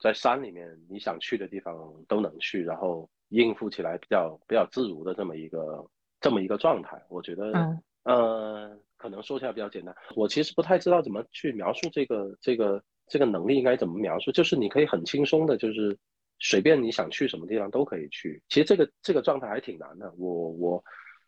[0.00, 1.76] 在山里面你想去的地方
[2.08, 5.86] 都能去，然后应付起来比较比较自如的这么一个
[6.20, 6.98] 这么一个状态。
[7.10, 7.52] 我觉得，
[8.04, 9.94] 呃，可能说起来比较简单。
[10.16, 14.32] 我其实不太知道怎么去描述这个这个这个能力应该怎么描述。
[14.32, 15.94] 就是你可以很轻松的，就是
[16.38, 18.42] 随便你想去什么地方都可以去。
[18.48, 20.10] 其实这个这个状态还挺难的。
[20.16, 20.84] 我我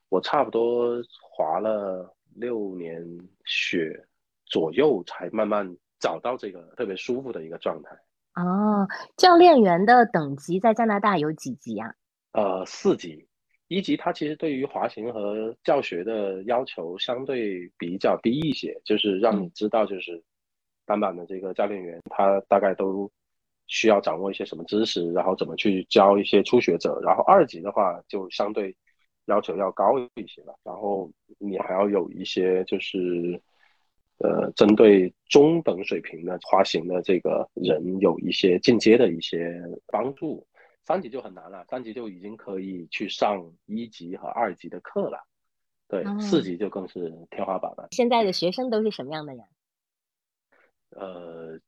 [0.08, 2.15] 我差不多滑了。
[2.36, 3.02] 六年
[3.44, 4.06] 雪
[4.44, 7.90] 左右才慢慢找到这个特别舒服的一个状态。
[8.34, 11.94] 哦，教练员的等级在加拿大有几级啊？
[12.32, 13.26] 呃，四级。
[13.68, 20.22] 一级它其实对于滑行和教学的要求相对比较低一些，就是让你知道就是
[20.84, 23.10] 单板的这个教练员他大概都
[23.66, 27.00] 需要掌握一些什么知识，然后怎么去教一些初学者。
[27.02, 28.76] 然后二级的话就相对。
[29.26, 33.40] 要求要高一些了，然后你还要有一些就是，
[34.18, 40.46] 呃，针对中等水平的滑行的这个人有一些进阶的一些帮助。
[40.84, 45.26] 三级就很难了，三级就已经可以去上一级和二级的课了。
[45.88, 47.88] 对，四级就更是天花板了。
[47.90, 49.44] 现在的学生都是什么样的人？
[50.90, 51.58] 呃，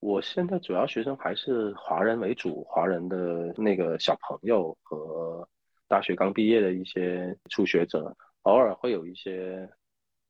[0.00, 5.48] 我现在主要学生还是华人为主，华人的那个小朋友和
[5.92, 9.68] 大学刚毕业的一些初学者，偶尔会有一些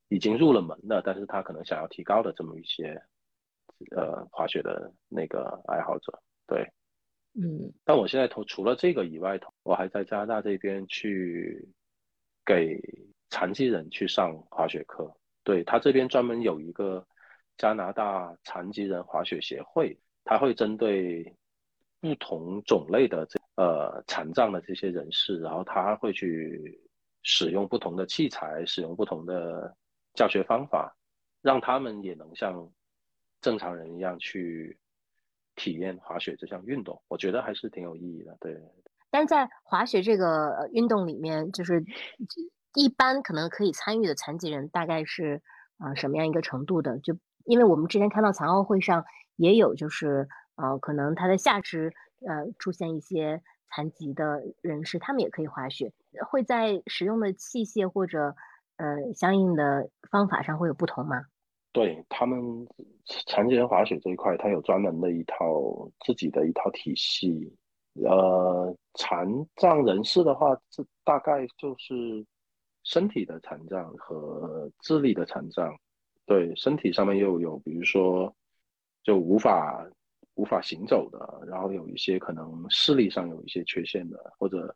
[0.08, 3.00] 已经入了门的，但是他可能想要提高的这么一些
[3.94, 6.20] 呃滑雪的那个爱好者。
[6.48, 6.68] 对，
[7.34, 7.72] 嗯。
[7.84, 11.68] 但我现在投除了这个以外，我还在加拿大这边去
[12.44, 12.80] 给
[13.30, 15.16] 残疾人去上滑雪课。
[15.44, 17.06] 对他这边专门有一个。
[17.58, 21.36] 加拿大残疾人滑雪协会，他会针对
[22.02, 26.80] 不同种类的这呃残障的这些人士，然后他会去
[27.22, 29.72] 使用不同的器材，使用不同的
[30.14, 30.96] 教学方法，
[31.40, 32.68] 让他们也能像
[33.40, 34.76] 正常人一样去
[35.54, 37.00] 体验滑雪这项运动。
[37.06, 38.36] 我觉得还是挺有意义的。
[38.40, 38.60] 对。
[39.08, 41.84] 但在滑雪这个运动里面，就是
[42.74, 45.40] 一般可能可以参与的残疾人大概是
[45.78, 46.98] 啊什么样一个程度的？
[46.98, 49.04] 就因为我们之前看到残奥会上
[49.36, 50.28] 也有，就是
[50.62, 51.92] 呃，可能他的下肢
[52.24, 55.92] 呃出现一些残疾的人士，他们也可以滑雪，
[56.30, 58.36] 会在使用的器械或者
[58.76, 61.24] 呃相应的方法上会有不同吗？
[61.72, 62.38] 对他们
[63.26, 67.52] 残疾人滑雪这一块，它有专门的一套自己的一套体系。
[67.94, 72.24] 呃，残障人士的话，这大概就是
[72.84, 75.74] 身体的残障和智力的残障。
[76.24, 78.34] 对身体上面又有，比如说
[79.02, 79.84] 就无法
[80.34, 84.74] 无法行走的，然后有一些可能视力上有一些缺陷的，或者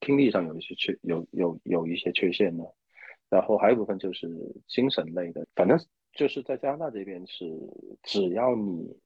[0.00, 2.64] 听力上有一些缺有有有一些缺陷的，
[3.28, 4.28] 然后还有一部分就是
[4.68, 5.78] 精神类的，反正
[6.12, 7.44] 就是在加拿大这边是
[8.02, 8.96] 只要你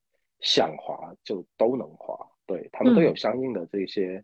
[0.41, 2.15] 想滑就都能滑，
[2.47, 4.23] 对他们都有相应的这些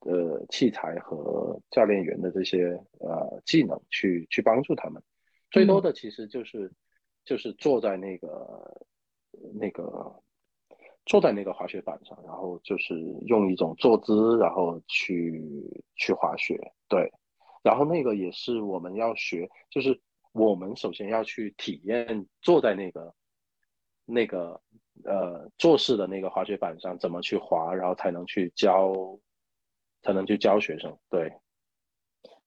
[0.00, 5.02] 呃器材和教练员的这些呃技能去去帮助他们。
[5.50, 6.70] 最多的其实就是，
[7.24, 8.86] 就是坐在那个
[9.54, 10.22] 那个
[11.06, 12.94] 坐在那个滑雪板上，然后就是
[13.26, 15.40] 用一种坐姿，然后去
[15.94, 16.58] 去滑雪。
[16.88, 17.10] 对，
[17.62, 19.98] 然后那个也是我们要学，就是
[20.32, 23.14] 我们首先要去体验坐在那个
[24.04, 24.60] 那个
[25.04, 28.92] 呃坐式的那个滑雪板上怎么去滑，然后才能去教，
[30.02, 30.98] 才能去教学生。
[31.08, 31.32] 对。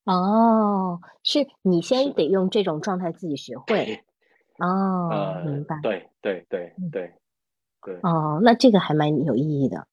[0.04, 4.04] 哦，是你先得用这种状态自己学会。
[4.60, 5.80] 哦，明白。
[5.82, 7.14] 对对对对对。
[8.04, 9.88] 哦，那这个还蛮有意义的。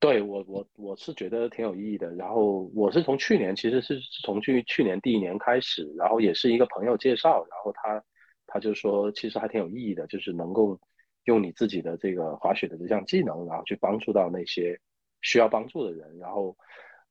[0.00, 2.12] 对我我我是觉得挺有意义的。
[2.14, 8.02] 然后我是从去年，其实是从去去年第一年开始，然后也是一个朋友介绍，然后他
[8.46, 10.78] 他就说，其实还挺有意义的，就是能够
[11.24, 14.78] 用你自己的这个滑雪的这项技能，然后去帮助到那些
[15.22, 16.18] 需要帮助的人。
[16.18, 16.56] 然后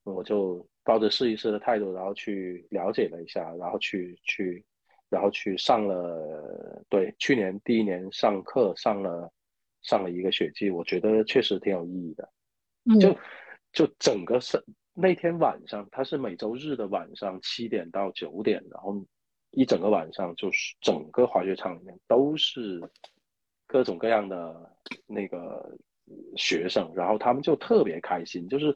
[0.03, 0.65] 我就。
[0.85, 4.61] 抱着试一试的态度，然后去了解了一下，然后去去，
[5.09, 6.83] 然后去上了。
[6.89, 9.31] 对，去年第一年上课上了
[9.83, 12.29] 上了一个雪季，我觉得确实挺有意义的。
[12.99, 13.15] 就
[13.71, 19.05] 就整个是那天晚上，他是每周日的晚上七点到九点，然后
[19.51, 22.81] 一整个晚上就是整个滑雪场里面都是
[23.67, 25.77] 各种各样的那个
[26.35, 28.75] 学生，然后他们就特别开心，就是。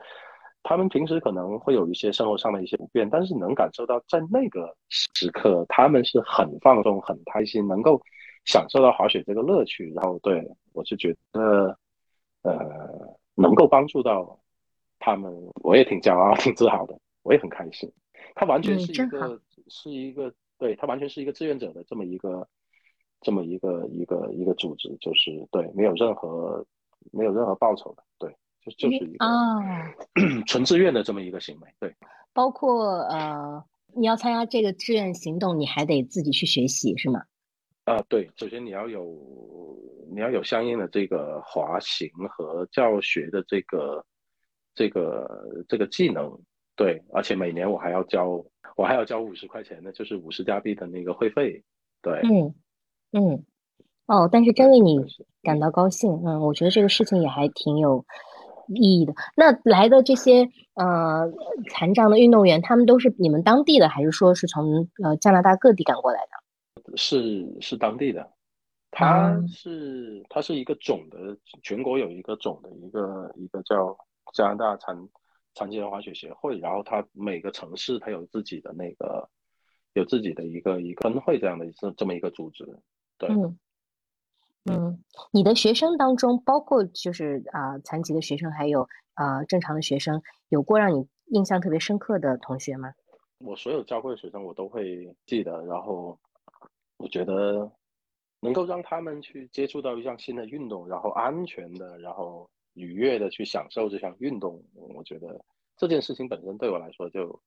[0.64, 8.02] 他们平时可能会有一些生活上的一些不便，但是能感受到在那个时刻，他们是很放松、很开心，能够
[8.48, 9.94] 享受到滑雪这个乐趣。
[9.94, 11.78] 然后，对我是觉得，
[12.42, 12.58] 呃，
[13.36, 14.40] 能够帮助到
[14.98, 15.32] 他们，
[15.62, 17.88] 我也挺骄傲、挺自豪的，我也很开心。
[18.34, 22.48] 他完全是一个，是一个，对他完全是一个志愿者的这么一个，
[23.22, 26.66] 这么一个一个一个组织，就是对，没有任何
[27.12, 28.36] 没有任何报酬的，对。
[28.78, 29.64] 就是一个啊，
[30.46, 31.96] 纯自愿的这么一个行为，对。
[32.34, 33.64] 包括呃，
[33.96, 37.22] 你要参加这个志愿行动，你还得自己去学习，是吗？
[37.88, 38.30] 啊，对。
[38.36, 39.18] 首先你要有，
[40.12, 44.04] 你要有相应的这个滑行和教学的这个
[44.76, 45.26] 这个
[45.70, 46.38] 这个技能，
[46.76, 47.02] 对。
[47.14, 48.44] 而且每年我还要交，
[48.76, 51.64] 我还要交五十块钱的，就是五十加币的那个会费，
[52.02, 52.20] 对。
[52.24, 52.54] 嗯
[53.14, 53.46] 嗯。
[54.08, 55.00] 哦，但是真为你
[55.42, 58.06] 感到高兴，嗯，我觉得这个事情也还挺有。
[58.76, 61.32] 意义的那来的这些呃
[61.70, 66.37] 残障的运动员，他们都是你们当地的，还是说是从呃加拿大各地赶过来的？
[66.98, 68.30] 是是当地的，
[68.92, 73.96] 他是他是一个总的，全国有一个总的一个一个叫
[74.34, 75.08] 加拿大残
[75.54, 79.30] 残疾人滑雪协会，然后他每个城市他有自己的那个
[79.94, 82.66] 有自己的一个一个分会这样的这这么一个组织，
[83.18, 83.30] 对。
[84.70, 92.94] 嗯，你的学生当中，包括就是啊残疾的学生，还有啊正常的学生，有过让你印象特别深刻的同学吗？
[93.40, 95.64] 我所有教过的学生，我都会记得。
[95.64, 96.20] 然后
[96.98, 97.72] 我觉得
[98.40, 105.44] 能够让他们去接触到一项新的运动，然后安全的，然后愉悦的去享受这项运动，我觉得
[105.78, 107.42] 这件事情本身对我来说就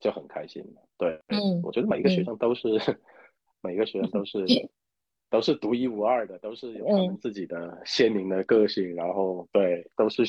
[0.00, 0.82] 就很开心了。
[0.98, 2.68] 对，嗯，我觉得每一个学生都是，
[3.62, 4.44] 每一个学生都是
[5.28, 10.22] 都是独一无二的，都是有他们自己的鲜明的个性，然后对，都是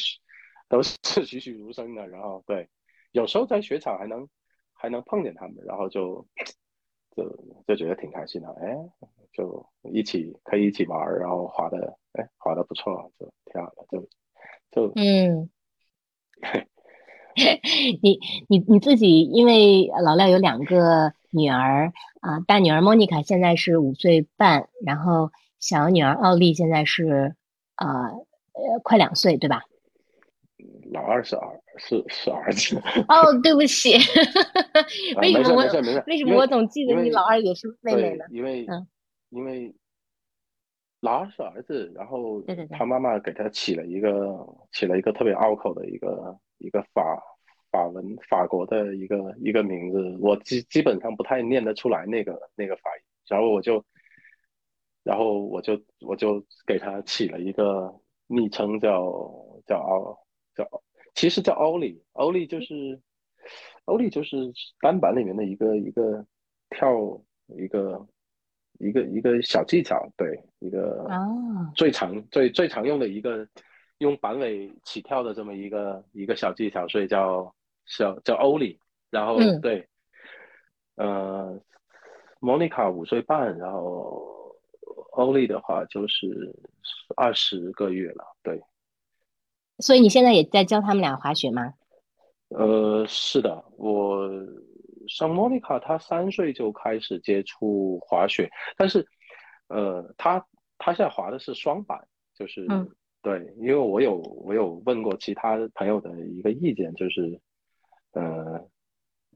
[0.68, 2.68] 都是 栩栩如生的，然后对，
[3.12, 4.28] 有时候在雪场还能
[4.74, 6.28] 还能碰见他们，然后就
[7.18, 7.28] 就
[7.68, 8.78] 就觉得挺开心的，哎。
[9.34, 14.10] 就一起可以一起玩，然后滑的，哎，滑的不错，就挺好的，就
[14.72, 15.48] 就嗯，
[18.02, 27.36] 你你你自己，因为老廖有两个女儿啊，大女儿莫妮卡现在是五岁半，然后小女儿奥利现在是
[27.76, 29.66] 啊呃快两岁，对吧？
[30.92, 32.78] 老二是儿是是儿子。
[33.08, 33.94] 哦，对不起，
[35.22, 35.64] 为什么我
[36.08, 38.26] 为什么我总记得你老二也是妹妹呢？
[38.32, 38.88] 因为嗯。
[39.30, 39.76] 因为
[41.02, 44.38] 老二是儿子，然后他妈妈给他起了一个
[44.72, 47.22] 起了一个特别拗口的一个一个法
[47.70, 53.84] 法文法国的一个一个名字，我基基本上不太念得出来那个那个法语，然后我就
[55.04, 57.94] 然后我就我就给他起了一个
[58.28, 59.02] 昵称叫
[59.66, 60.18] 叫奥
[60.56, 60.64] 叫
[61.18, 63.02] 其实叫欧里欧里就是
[63.84, 64.38] 欧里就是
[64.80, 66.26] 单板里面的一个一个
[66.70, 68.08] 跳一个。
[68.80, 71.10] 一个一个小技巧，对，一个
[71.76, 73.48] 最常最最常用的一个
[73.98, 77.56] 用板尾起跳的这么一个一个小技巧，所以叫
[77.98, 78.80] 叫叫欧里。
[79.10, 79.90] 然后对，
[80.94, 81.60] 呃，
[82.40, 84.56] 莫妮卡五岁半，然后
[85.14, 86.56] 欧里的话就是
[87.16, 88.62] 二十个月了，对。
[89.80, 91.74] 所以你现在也在教他们俩滑雪吗？
[92.50, 94.30] 呃，是的，我。
[95.10, 99.08] 像莫妮卡，她三岁就开始接触滑雪，但是，
[99.70, 100.46] 呃，她
[100.78, 102.06] 她现在滑的是双板，
[102.38, 102.68] 就是
[103.22, 107.40] 对，因为我有我有问过其他朋友的一个意见，就是，
[108.12, 108.62] 呃，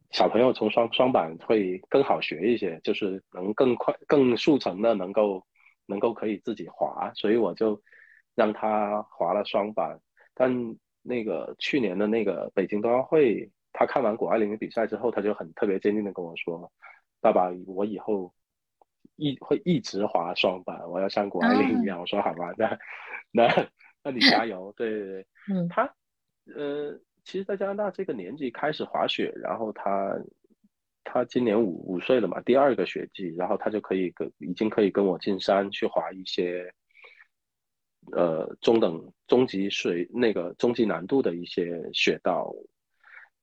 [0.09, 5.41] 小朋友从双双板会更好学一些，就是能更快、更速成的能够
[5.85, 7.81] 能够可以自己滑，所以我就
[8.35, 10.01] 让他滑了双板。
[10.41, 13.49] 但那个去年的那个北京冬奥会。
[13.73, 16.69] 他看完谷爱凌的比赛之后，他就很特别坚定的跟我说
[17.21, 18.33] ：“爸爸，我以后
[19.15, 22.77] 一会一直滑双板，我要像谷爱凌一样。”我说：“好吧，那
[23.31, 23.47] 那
[24.03, 25.83] 那你加油。”对对对，嗯，他
[26.53, 30.19] 呃，其实，在加拿大这个年纪开始滑雪，然后他
[31.05, 36.73] 他今年五五岁了嘛，第二个学季，然后他就可以跟已经可以跟我进山去滑一些
[38.11, 42.53] 呃中等中级水那个中级难度的一些雪道。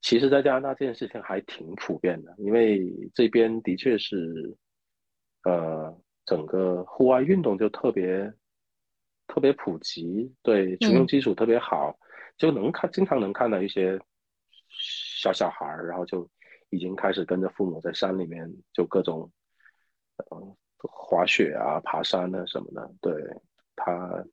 [0.01, 4.55] 其实，在加拿大这件事情还挺普遍的，因为这边的确是，
[5.43, 5.93] 呃，
[6.25, 8.33] 整个户外运动就特别
[9.27, 11.99] 特别普及，对群众基础特别好，
[12.37, 13.99] 就能看经常能看到一些
[14.69, 16.25] 小小孩儿，然后就
[16.69, 19.29] 已经开始跟着父母在山里面就各种，
[20.31, 23.13] 嗯，滑雪啊、爬山啊什么的，对
[23.75, 24.23] 他。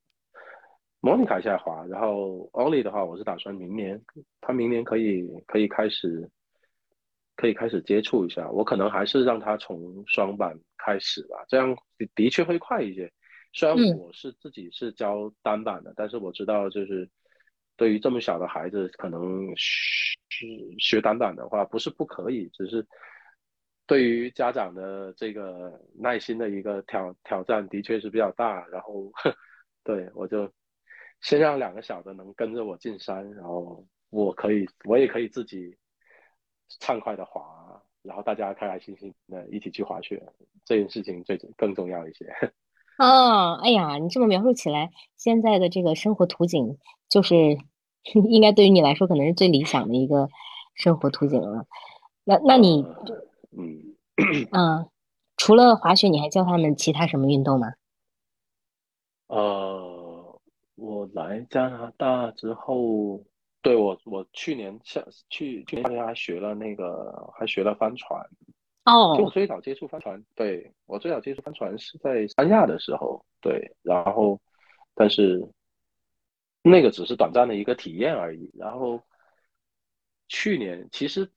[1.07, 4.03] 莫妮卡下滑，然后 Only 的话，我是打算明年，
[4.41, 6.29] 他明年可以可以开始，
[7.37, 8.51] 可以开始接触一下。
[8.51, 13.09] 我可能还是让他从双板开始吧，这样的的确会快一些。
[13.53, 17.09] 虽然我是自己是教单板的，但是我知道就是
[17.77, 20.17] 对于这么小的孩子，可能学
[20.77, 22.85] 学单板的话不是不可以，只是
[23.85, 28.67] 对于家长的这个耐心的一个挑挑战的确是比较大。
[28.67, 29.09] 然后
[29.85, 30.51] 对我就。
[31.21, 35.75] 先让两个小的能跟着我进山，然后我可以，我也可以自己
[36.79, 40.21] 畅快的滑，然后大家开开心心的一起去滑雪，
[40.63, 42.25] 这件事情最更重要一些。
[42.99, 46.77] 哦，哎呀，你这么描述起来，现在的这个生活图景，
[47.09, 47.57] 就是
[48.29, 50.29] 应该对于你来说，可能是最理想的一个
[50.75, 51.65] 生活图景了。
[52.23, 52.85] 那那你，
[53.51, 53.95] 嗯
[54.51, 54.89] 嗯，
[55.35, 57.73] 除了滑雪，你还教他们其他什么运动吗？
[59.27, 59.86] 呃。
[60.77, 63.25] 我来加拿大之后，
[63.63, 68.23] 对我我去年下去去年还学了那个还学了帆船
[68.85, 74.39] 哦，就我最早接触帆船，对我最早接触帆船是在三亚的时候，对，然后
[74.93, 75.49] 但是
[76.61, 78.51] 那个只是短暂的一个体验而已。
[78.53, 79.01] 然后
[80.27, 81.31] 去年其实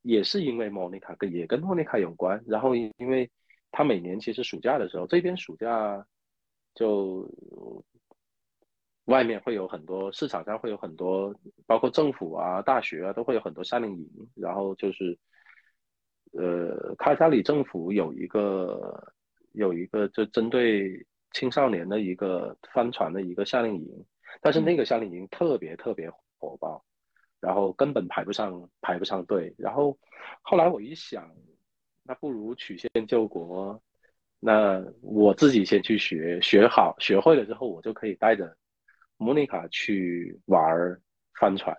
[0.00, 3.30] 也是因为莫妮卡跟也跟莫妮卡有关，然后因为
[3.70, 6.06] 他每年其实暑假的时候，这边暑假
[6.74, 7.30] 就。
[9.06, 11.34] 外面会有很多市场上会有很多，
[11.66, 14.08] 包括政府啊、大学啊，都会有很多夏令营。
[14.34, 15.18] 然后就是，
[16.32, 19.12] 呃，卡加里政府有一个
[19.52, 24.06] 有一个就针对青少年的一个帆船的一个夏令营，
[24.40, 26.82] 但是那个夏令营特别特别火爆，
[27.40, 29.54] 然后根本排不上排不上队。
[29.58, 29.98] 然后
[30.40, 31.30] 后来我一想，
[32.02, 33.82] 那不如曲线救国，
[34.40, 38.56] 那我自己先去学，学好学会了之后，我就可以带着
[39.16, 40.62] 莫妮卡去玩
[41.38, 41.76] 帆船，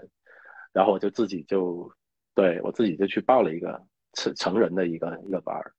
[0.74, 1.92] 然后我就自己就
[2.34, 3.82] 对我自己就去报了一个
[4.14, 5.74] 成成人的一个一个班儿。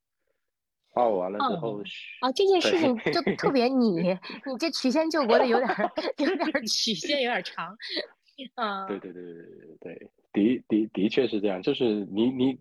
[0.94, 1.78] 报完了之后，
[2.22, 5.68] 哦，这件事情就特别 你，你这曲线救国的有点
[6.16, 7.76] 有点曲线有点长，
[8.54, 12.59] 啊，对对对对对对对，的的的确是这样，就是你你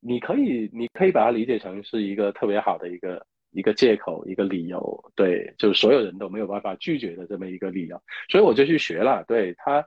[0.00, 9.84] 你可以你可以把它理解成是一个特别好的一个一个借口一个理由，对，就是所有人都没有办法拒绝的这么一个理由，所以我就去学了，对他，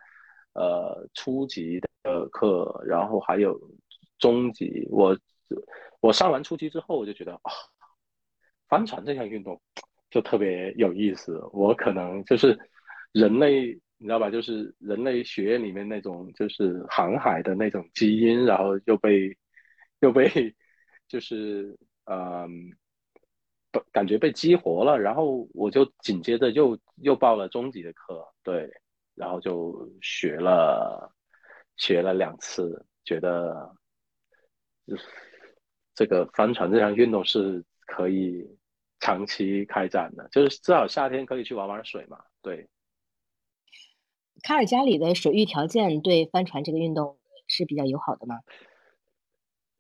[0.54, 3.60] 呃，初级的课，然后还有
[4.18, 5.16] 中级，我
[6.00, 7.52] 我上完初级之后，我就觉得啊。
[8.70, 9.62] 帆船这项运动
[10.10, 12.58] 就特别有意思，我可能就是
[13.14, 14.30] 人类，你知道吧？
[14.30, 19.38] 就是人类血液里面那种就是航海的那种基因，然后又被
[20.02, 20.28] 又被
[21.08, 21.78] 就是
[22.12, 22.50] 嗯，
[23.92, 25.00] 感觉被激活了。
[25.00, 28.70] 然后我就紧接着又又报了中级的课，对，
[29.16, 31.14] 然后就学了
[31.76, 33.76] 学了两次，觉得
[35.94, 38.48] 这个帆船这项运动是可以。
[39.00, 42.18] 长期开展的，就是至少夏天可以去玩玩水嘛。
[42.42, 42.68] 对，
[44.42, 48.40] 卡尔加里的水域条件对帆船这个运动是比较友好的吗？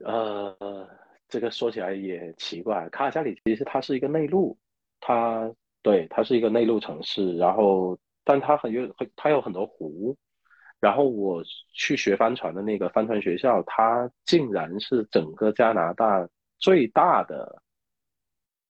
[0.05, 0.87] 呃，
[1.27, 4.57] 这个说起来也奇怪，卡尔加里其实它是一个内陆，
[4.99, 5.51] 它
[5.81, 10.15] 对它是一个内陆城市，然后但它很有它有很多湖，
[10.79, 16.27] 然后我去学帆船的那个帆船学校，它竟然是整个加拿大
[16.59, 17.61] 最大的。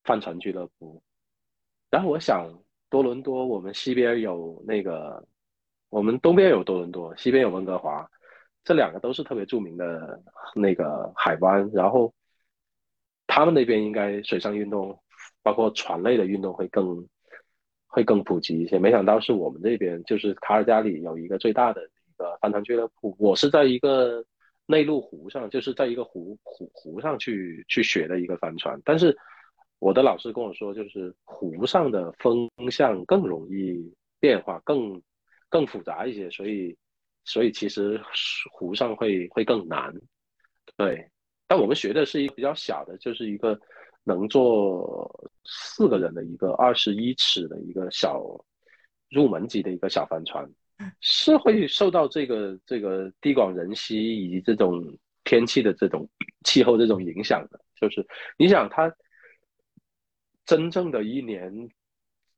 [0.03, 1.01] 帆船俱乐部，
[1.89, 2.47] 然后我想，
[2.89, 5.21] 多伦多我们西边有那个，
[5.89, 8.09] 我们东边有多伦多，西边有温哥华，
[8.63, 10.17] 这两个都是特别著名的
[10.55, 11.69] 那个海湾。
[11.73, 12.13] 然后
[13.27, 14.97] 他们那边应该水上运动，
[15.43, 17.07] 包括船类的运动会更
[17.85, 18.79] 会更普及一些。
[18.79, 23.15] 没想到是我们这边，就是卡尔加里有一个最大的一个帆船俱乐部。
[23.19, 24.25] 我是在一个
[24.65, 29.15] 内陆湖上，就是在一个湖湖湖上去去学的一个帆船，但是。
[29.79, 34.99] 我的老师跟我说，就是湖上的风向更容易变化，更
[35.49, 36.75] 更复杂一些，所以
[37.25, 38.01] 所以其实
[38.51, 39.93] 湖上会会更难。
[40.75, 41.07] 对，
[41.47, 43.59] 但我们学的是一个比较小的，就是一个
[44.03, 48.23] 能坐四个人的一个二十一尺的一个小
[49.09, 50.47] 入门级的一个小帆船，
[51.01, 56.09] 是会受到这个这个地广人稀以及这种天气的这种
[56.43, 57.59] 气候这种影响的。
[57.79, 58.05] 就是
[58.37, 58.93] 你想它。
[60.45, 61.69] 真正的一年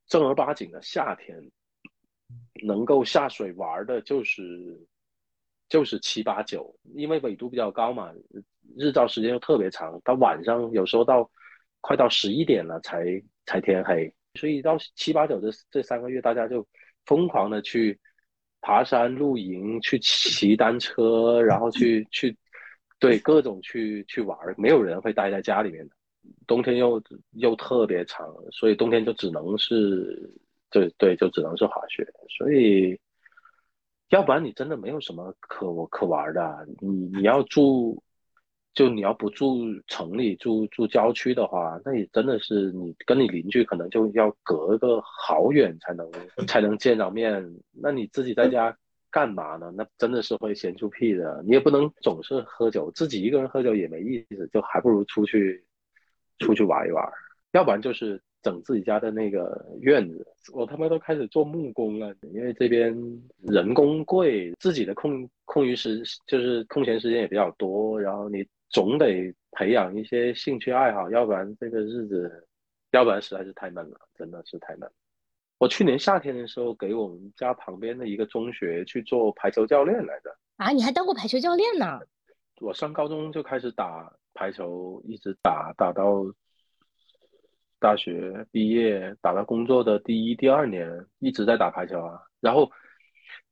[0.08, 1.52] 正儿八经的夏天，
[2.64, 4.84] 能够下水玩的，就是
[5.70, 8.12] 就是七八九，因为纬度比较高嘛，
[8.78, 11.30] 日照时间又特别长，到晚上有时候到
[11.82, 13.06] 快到十一点了才
[13.46, 16.66] 才天黑，所以到七八九这这三个月，大家就
[17.06, 18.00] 疯狂的去
[18.62, 22.38] 爬山、露营、去骑单车，然后去去
[23.00, 25.96] 对各种去去玩，没有人会待在家里面的。
[26.46, 27.02] 冬天又
[27.32, 30.30] 又特别长，所以冬天就只能是，
[30.70, 32.06] 对对，就只能是滑雪。
[32.38, 33.00] 所以，
[34.10, 36.68] 要不然你真的没有什么可可玩的。
[36.82, 38.04] 你你要住，
[38.74, 46.12] 就你要不住城里，住住郊区的话，那也真的是你跟你邻居可能就要隔个好远才能
[46.48, 47.44] 才能见着面。
[47.72, 48.78] 那你自己在家
[49.10, 49.72] 干嘛呢？
[49.76, 51.44] 那真的是会闲出屁的。
[51.46, 55.66] 你也不能总是喝酒，自己一个人喝酒也没意思，就还不如出去。
[56.42, 57.06] 出去玩一玩，
[57.52, 60.26] 要不然就是整自己家的那个院子。
[60.54, 62.96] 我他妈都开始做木工了，因为这边
[63.42, 72.48] 人工贵，自己的空空余时就是空闲时间也比较多，然后你总得培养一些兴趣爱好，要不然这个日子，
[72.92, 74.90] 要不然实在是太闷了，真的是太闷。
[75.58, 80.36] 我去年夏天的时候给我们家旁边的一个中学去做排球教练来着。
[80.58, 82.00] 啊，你还当过排球教练呢？
[82.62, 84.12] 我上高中就开始打。
[84.36, 86.24] 排球一直打打到
[87.80, 92.20] 大学毕业，打到工作的第一、第二年，一直在打排球啊。
[92.40, 92.70] 然后，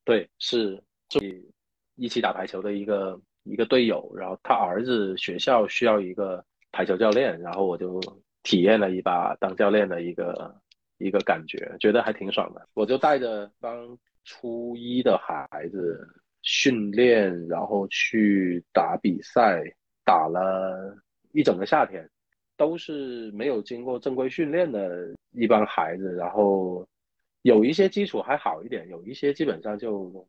[0.03, 0.81] 对，是
[1.19, 1.53] 一
[1.95, 4.11] 一起打排球的一个一个队友。
[4.15, 7.99] 然后他儿子学校需要一个排球教练，然后我就
[8.43, 10.55] 体验了一把当教练的一个
[10.97, 12.67] 一个感觉，觉得还挺爽的。
[12.73, 16.07] 我就带着帮初一的孩子
[16.41, 19.63] 训练，然后去打比赛。
[20.07, 20.95] 打了
[21.33, 22.09] 一整个夏天，
[22.57, 26.85] 都是没有经过正规训练的一帮孩子，然后
[27.43, 30.27] 有一些基础还好一点，有一些基本上就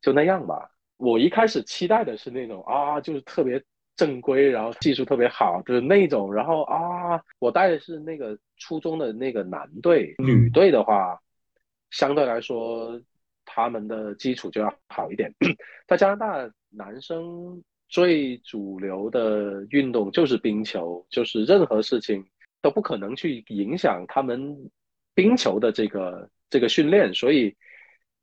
[0.00, 0.68] 就那样吧。
[0.96, 3.62] 我一开始期待的是那种啊，就是特别
[3.96, 6.32] 正规，然后技术特别好，就是那种。
[6.32, 11.20] 然后啊，我带的是那个初中的那个男队，女队的话，
[11.90, 12.98] 相对来说
[13.44, 15.30] 他们的基础就要好一点。
[15.86, 22.24] 在加拿大，男生最主流的运动就是冰球，就是任何事情
[22.62, 24.70] 都不可能去影响他们
[25.14, 27.54] 冰球的这个这个训练，所以。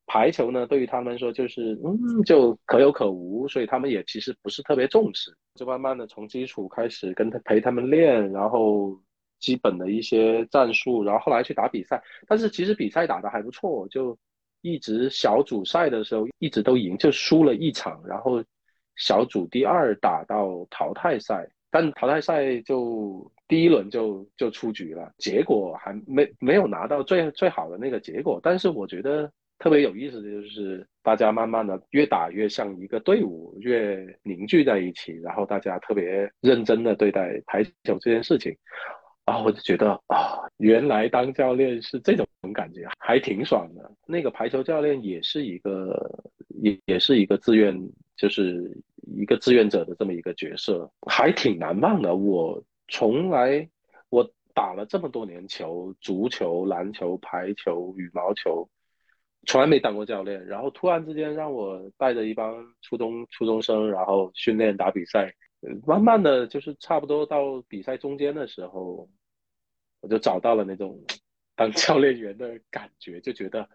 [0.06, 9.00] 排球呢，对于他们说就是嗯，就可有可无，所以他们也其实不是特别重视，就慢慢的从基础开始跟他陪他们练，然后
[9.40, 12.04] 基本的一些战术，然后后来去打比赛。
[12.28, 14.16] 但是其实比赛打的还不错，就
[14.60, 18.44] 一直小组赛的时候一直都赢，就输了一场，然后
[18.96, 28.40] 小组第二打到淘汰赛，但淘汰赛就第一轮就就出局了，结果还没没有拿到最最好的那个结果。
[28.42, 29.32] 但是我觉得。
[29.60, 38.54] 特别有意思的就是，大家慢慢的越打越像一个队伍，越凝聚在一起，然后大家特别认真的对待排球这件事情，
[39.24, 43.90] 啊，我就觉得啊，原来当教练是这种感觉，还挺爽的。
[44.06, 46.28] 那个排球教练也是一个，
[46.62, 47.74] 也也是一个自愿，
[48.16, 48.82] 就是
[49.18, 52.16] 一个志愿者的这么一个角色，还挺难忘的。
[52.16, 53.70] 我从来
[54.10, 58.70] 我打了这么多年球，足球、篮球、排球、羽毛球。
[59.46, 65.36] 从来没当过教练，然后突然之间让我带着一帮初中初中生，然后训练打比赛，
[65.86, 69.10] 慢慢的就是差不多到比赛中间的时候，
[70.00, 70.98] 我就找到了那种
[71.58, 73.68] 当教练员的感觉，就觉得，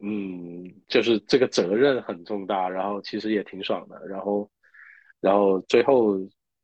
[0.00, 4.48] 嗯，就是这个责任很重大，然后其实也挺爽的，然后，
[5.20, 6.16] 然后最后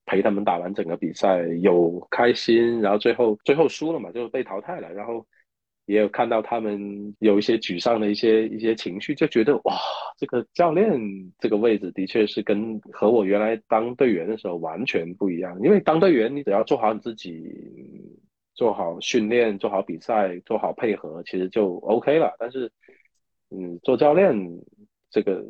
[0.07, 5.27] 陪他们打完整个比赛，有开心，然后最后最后输了嘛，就被淘汰了，然后。
[5.91, 9.75] 也有看到他们有一些沮丧的一些一些情绪，就觉得哇，
[10.19, 10.93] 这个教练
[11.39, 15.59] 这个位置的确是跟和我原来当队员的时候完全不一样。
[15.63, 17.43] 因为当队员，你只要做好你自己，
[18.55, 22.37] 做好训练，做好比赛，做好配合，其实就 OK 了。
[22.39, 22.71] 但是，
[23.51, 24.35] 嗯，做教练
[25.11, 25.45] 这个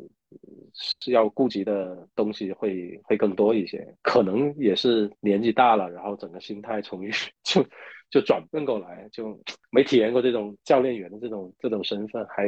[0.73, 7.11] 是要顾及的东西会会更多一些，可能也是年纪大了，然后整个心态从于
[7.43, 7.65] 就。
[8.11, 9.39] 就转变过来，就
[9.69, 12.47] 没体验过这种教练员的这种这种身份，还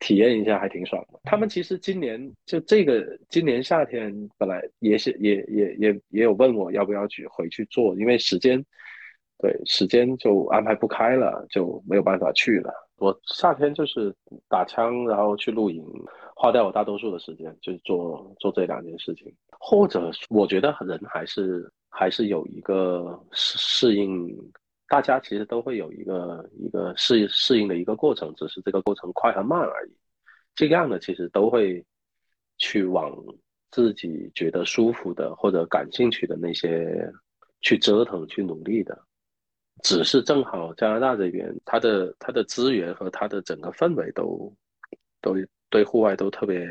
[0.00, 1.20] 体验一下，还挺爽的。
[1.22, 8.60] 他们其实今年就这个今年夏天本来也是也也也也有问我要不要去回去做，因为时间
[9.38, 12.72] 对时间就安排不开了，就没有办法去了。
[12.96, 14.14] 我夏天就是
[14.48, 15.84] 打枪，然后去露营，
[16.34, 19.32] 花掉我大多数的时间，就是做做这两件事情。
[19.58, 24.34] 或者我觉得人还是还是有一个适适应。
[24.88, 29.90] 大家其实都会有一个一个适适应的一个过程，只是这个过程快和慢而已。
[30.54, 31.84] 尽量的其实都会
[32.56, 33.12] 去往
[33.72, 37.12] 自己觉得舒服的或者感兴趣的那些
[37.62, 38.96] 去折腾、去努力的。
[39.82, 44.52] 只是正好加拿大这边，它的它的资源和它的整个氛围都
[45.20, 45.34] 都
[45.68, 46.66] 对户外都特别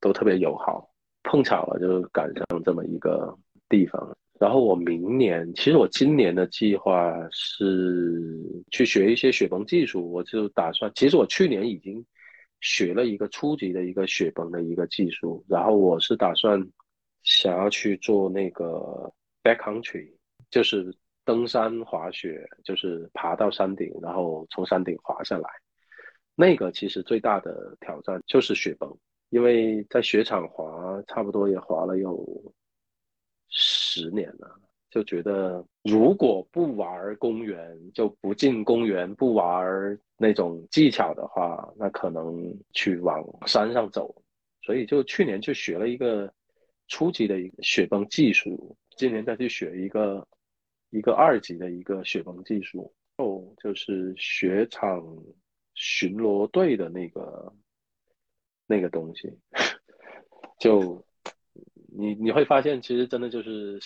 [0.00, 0.88] 都特别友好，
[1.22, 3.36] 碰巧了就赶上这么一个
[3.68, 4.16] 地方。
[4.38, 10.10] 然后我明年，其实我今年的计划是去学一些雪崩技术。
[10.10, 12.02] 我就打算，其实我去年已经
[12.62, 15.44] 学了一个初级的一个雪崩的一个技术。
[15.46, 16.66] 然后我是打算
[17.22, 20.10] 想要去做那个 backcountry，
[20.50, 20.90] 就是
[21.24, 25.48] 登山滑雪，就是爬到山顶，然后从山顶滑下来。
[26.34, 28.96] 那个其实最大的挑战就是雪崩，
[29.28, 32.52] 因为在雪场滑，差不多也滑了有。
[33.52, 34.48] 十年了，
[34.90, 44.14] 就觉得如果不玩公园，就不进公园，不玩那种技巧的话，那可能去往山上走。
[44.62, 46.32] 所以就去年去学了一个
[46.86, 50.24] 初级的一个雪崩技术，今年再去学一个
[50.90, 52.92] 一个二级的一个雪崩技术。
[53.16, 55.02] 哦，就是雪场
[55.74, 57.52] 巡逻队的那个
[58.66, 59.38] 那个东西，
[60.60, 61.04] 就。
[61.92, 63.76] 你你会发现，其实真的就是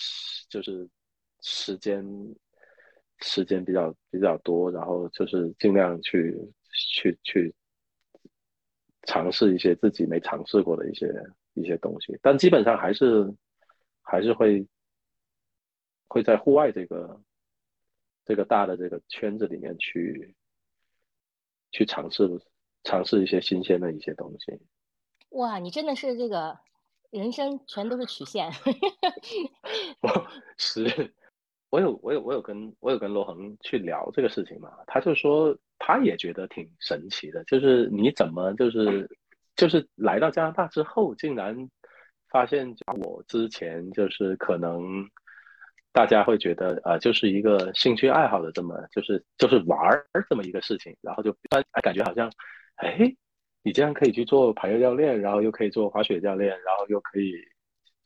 [0.47, 0.87] 就是
[1.41, 2.05] 时间
[3.17, 6.37] 时间比较比较多，然后就是尽量去
[6.71, 7.51] 去去
[9.07, 11.11] 尝试一些自己没尝试过的一些
[11.55, 13.27] 一些东西，但基本上还是
[14.03, 14.63] 还是会
[16.07, 17.21] 会在户外这个
[18.25, 20.35] 这个大的这个圈子里面去
[21.71, 22.41] 去尝试
[22.83, 24.59] 尝试一些新鲜的一些东西。
[25.29, 26.57] 哇，你真的是这个。
[27.11, 28.51] 人生全都是曲线。
[30.01, 30.27] 我
[30.57, 31.13] 是，
[31.69, 39.09] 我有我有我有跟我有跟罗恒去聊这个事情嘛，他就说他也觉得挺神奇的，就是你怎么就是
[39.55, 41.55] 就是来到加拿大之后，竟然
[42.27, 45.09] 发现我之前就是可能
[45.95, 51.33] 大家会觉得啊，就是一个兴趣爱好的这么就是就是玩儿这么一个事情，然后就
[51.81, 52.29] 感觉好像
[52.75, 53.15] 哎，
[53.63, 57.33] 你这样可以去做排球教练，然后又可以做滑雪教练，然后又可以。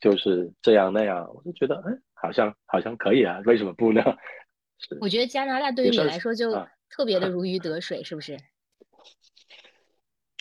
[0.00, 4.02] 就是这样那样，我就觉得，哎，好像好像可以啊，为什么不呢？
[4.98, 6.54] 我觉得加拿大对于你来说就
[6.88, 8.38] 特别的如鱼得水，是不是？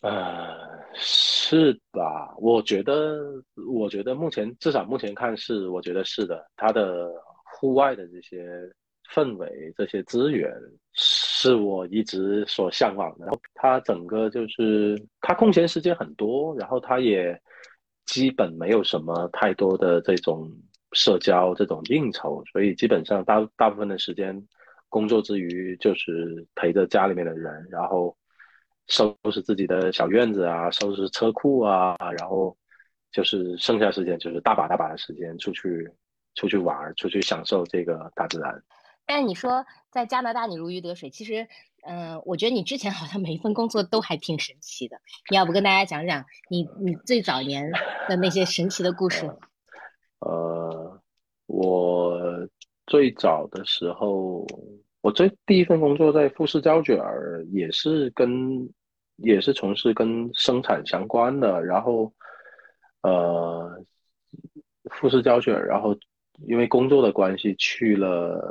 [0.01, 0.55] 呃，
[0.93, 2.33] 是吧？
[2.37, 6.49] 我觉得，我觉得目前至少目前看是，我觉得是的。
[6.55, 7.11] 它的
[7.59, 8.47] 户外的这些
[9.13, 10.49] 氛围、这些资源，
[10.93, 13.25] 是我一直所向往的。
[13.25, 17.39] 然后它整个就是它空闲时间很多，然后它也。
[18.05, 20.51] 基本没有什么太多的这种
[20.93, 24.35] 社交、这种应酬，所以基本上大大部分的时间
[24.87, 28.17] 工作之余就是陪着家里面的人，然后
[28.87, 32.57] 收拾自己的小院子啊，收拾车库啊，然后
[33.11, 35.87] 就是剩下时间就是大把大把的时间出去
[36.39, 38.63] 出去玩，出去享受这个大自然。
[39.05, 41.47] 但你说在加拿大你如鱼得水，其实。
[41.81, 44.99] 嗯，我觉得你之前好像每一份工作都还挺神奇的，
[45.31, 47.71] 你要不跟大家讲讲你你最早年
[48.09, 49.25] 的那些神奇的故事？
[50.19, 51.01] 呃，
[51.45, 52.19] 我
[52.85, 54.45] 最早的时候，
[54.99, 58.69] 我最第一份工作在富士胶卷儿，也是跟
[59.15, 62.13] 也是从事跟生产相关的，然后
[63.03, 63.81] 呃，
[64.91, 65.95] 富士胶卷儿，然后
[66.47, 68.41] 因为工作的关系去了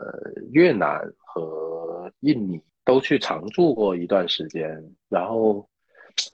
[0.52, 2.60] 越南和印尼。
[2.84, 5.68] 都去常住过一段时间，然后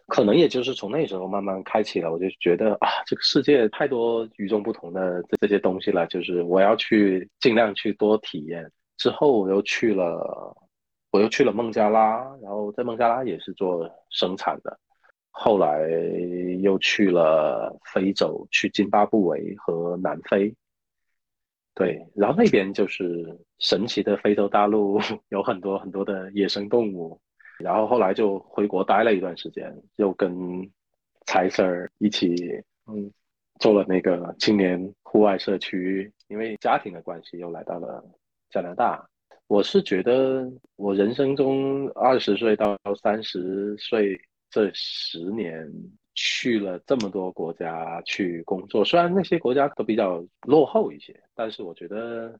[0.06, 8.70] 可能也就是从那时候慢慢开启了，我就觉得啊，这个世界太多与众不同的这这些东西了，就是我要去尽量去多体验。
[8.98, 10.56] 之后我又去了，
[11.10, 14.78] 我又去了孟加拉，然后在孟加拉也是做生产的。
[15.32, 15.88] 后来
[16.62, 20.54] 又去了非洲，去津巴布韦和南非。
[21.74, 25.00] 对，然后那边就是神奇的非洲大陆，
[25.30, 27.20] 有很多很多的野生动物。
[27.58, 30.32] 然后后来就回国待了一段时间，又跟
[31.26, 32.34] 财神儿一起，
[32.86, 33.10] 嗯，
[33.58, 36.12] 做了那个青年户外社区。
[36.28, 38.04] 因为家庭的关系，又来到了
[38.50, 39.08] 加拿大。
[39.46, 45.70] 我是觉得，我人生中二十岁到三十岁这十年。
[46.14, 52.38] 去了这么多国家去工作，虽然那些国家都比较落后一些，但是我觉得，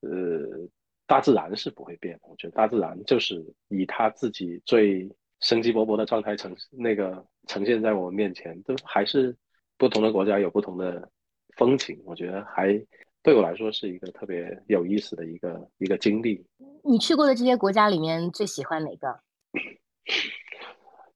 [0.00, 0.68] 呃，
[1.06, 2.18] 大自然是不会变。
[2.22, 5.08] 我觉得大自然就是以他自己最
[5.40, 9.34] 生机勃勃的状态呈那个呈现在我们面前，都还是
[9.76, 11.08] 不同的国家有不同的
[11.56, 11.98] 风情。
[12.04, 12.78] 我觉得还
[13.22, 16.44] 对我来说是一个特别有意思的一个一个经历。
[16.84, 19.20] 你去过的这些国家里面，最喜欢哪个？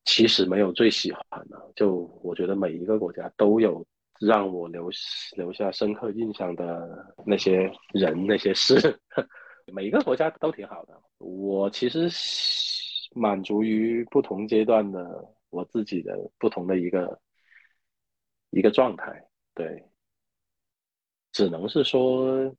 [0.04, 3.86] 其实没有最喜欢的，就我觉得每一个国家都有
[4.20, 4.90] 让我留
[5.36, 9.00] 留下深刻印象的那些人那些事，
[9.72, 11.00] 每一个国家都挺好的。
[11.18, 12.08] 我其实
[13.14, 17.20] 满足于不同阶段的我自己的不同的一个
[18.50, 19.84] 一个状态，对，
[21.30, 22.52] 只能是说，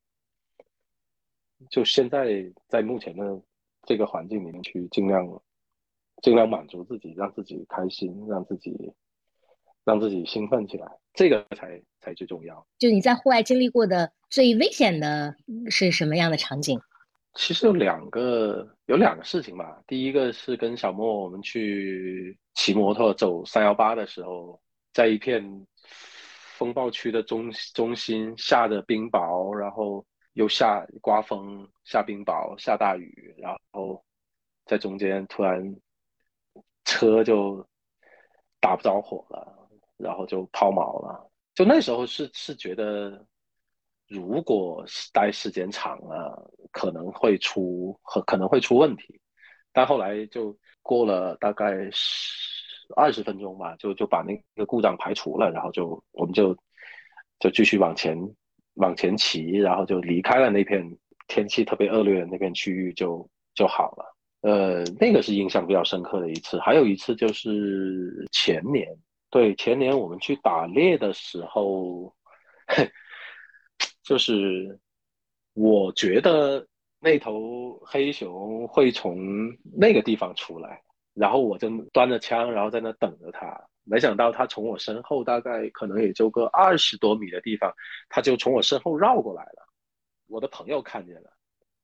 [1.70, 3.42] 就现在在目前的
[3.84, 5.28] 这个环境里面去尽量。
[6.24, 8.94] 尽量满足自己，让自己开心，让自己
[9.84, 12.66] 让自己兴奋起来，这个才才最重要。
[12.80, 15.36] 就你在户外经历过的最危险的
[15.70, 16.80] 是什么样的场景？
[17.34, 19.84] 其实有两个，有两个事情吧。
[19.86, 24.62] 第一个是跟小莫我们去骑摩托走三幺八的时候，
[24.94, 25.44] 在一片
[26.56, 30.06] 风暴区的中中心下着冰雹，然后
[30.36, 34.02] 又下刮风、下冰雹、下大雨，然后
[34.66, 35.76] 在中间突然。
[36.86, 37.66] 车就
[38.60, 41.30] 打不着火了，然后就抛锚了。
[41.56, 43.26] 就那时候是是觉得，
[44.08, 49.20] 如果待时间长了，可能会出和可能会出问题。
[49.72, 56.56] 但后来就过了大概十二十分钟吧，就就把那个故障排除了，然后就我们就
[57.40, 58.18] 就继续往前
[58.76, 64.13] 往前骑，然后就离开了那片天气特别恶劣的那片区域，就就好了。
[64.44, 68.86] 呃，那个是印象比较深刻的一次，还有一次就是前年，
[69.30, 72.14] 对，前年我们去打猎的时候，
[74.04, 74.78] 就是
[75.54, 76.68] 我觉得
[77.00, 79.18] 那头黑熊会从
[79.78, 80.82] 那个地方出来，
[81.14, 87.74] 然后我就端着枪，然后在那等着它，没想到它从我身后大概可能也就个二十多米的地方，
[88.10, 89.66] 它就从我身后绕过来了，
[90.28, 91.33] 我的朋友看见了。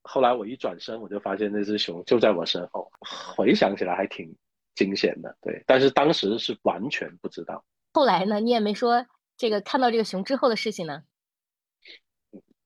[0.02, 2.90] 后来我一转身，我就发现那只熊就在我身后。
[3.00, 4.34] 回想起来还挺
[4.74, 5.62] 惊险的，对。
[5.66, 7.64] 但是当时是完全不知道。
[7.92, 8.40] 后来呢？
[8.40, 11.02] 你也没说这个看到这个熊之后的事情呢？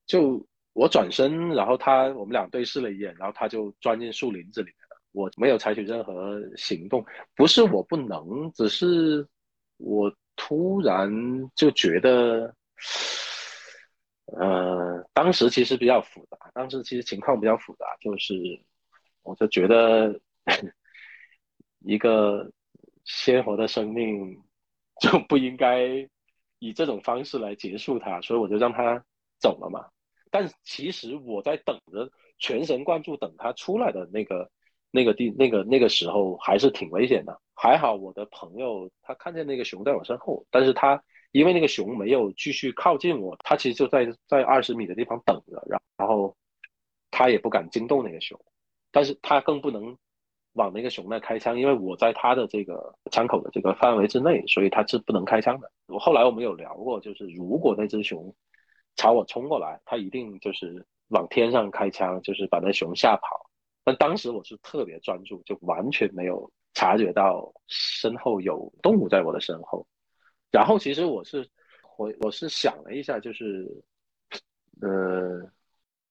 [0.07, 5.01] 就我转身，然后他我们俩对视了一眼，然后他就钻进树林子里面了。
[5.13, 7.05] 我没有采取任何行动，
[7.35, 9.27] 不是我不能，只是
[9.79, 11.11] 我突然
[11.55, 12.55] 就觉得。
[14.27, 18.35] 呃，当时其实比较复杂，当时其实情况比较复杂，就是
[19.23, 20.19] 我就觉得
[21.81, 22.51] 一个
[23.05, 24.43] 鲜活的生命
[24.99, 26.09] 就不应该
[26.59, 29.05] 以这种方式来结束它，所以我就让它
[29.39, 29.87] 走了嘛。
[30.31, 34.51] 但其实我在等着，全神贯注等它出来的那个
[34.91, 37.39] 那个地那个那个时候，还是挺危险的。
[37.55, 41.05] 还好我的朋友他看见那个熊在我身后，但是他。
[41.35, 46.37] 因为那个熊没有继续靠近我，它其实就在在二十米的地方等着，然然后
[47.11, 48.41] 它也不敢惊动那个熊，
[48.93, 49.99] 但是它更不能
[50.53, 55.73] 往那个熊那开枪，因为我在它的这个枪口的这个范围之内，所以它是不能开枪的。
[55.89, 58.33] 我后来我们有聊过，就是如果那只熊
[58.95, 63.51] 朝我冲过来，它一定就是往天上开枪，就是把那熊吓跑。
[63.83, 69.85] 但当时我是特别专注，就完全没有察觉到身后有动物在我的身后。
[70.55, 71.45] 然后其实我是
[71.99, 73.69] 我我是想了一下，就是
[74.81, 75.51] 呃，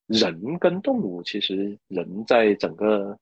[0.07, 3.17] 人跟动物其实人在整个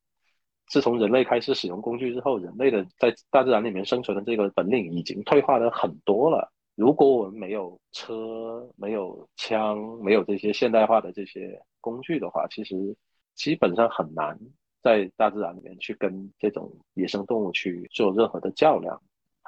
[0.65, 6.51] 自从人类开始使用工具之后，人类的在大自然里面生存的这个本领已经退化了很多了。
[6.73, 12.97] 如果我们没有车、没有枪、没有这些现代化的这些工具的话，其实
[13.35, 14.35] 基本上很难
[14.81, 18.99] 在大自然里面去跟这种野生动物去做任何的较量。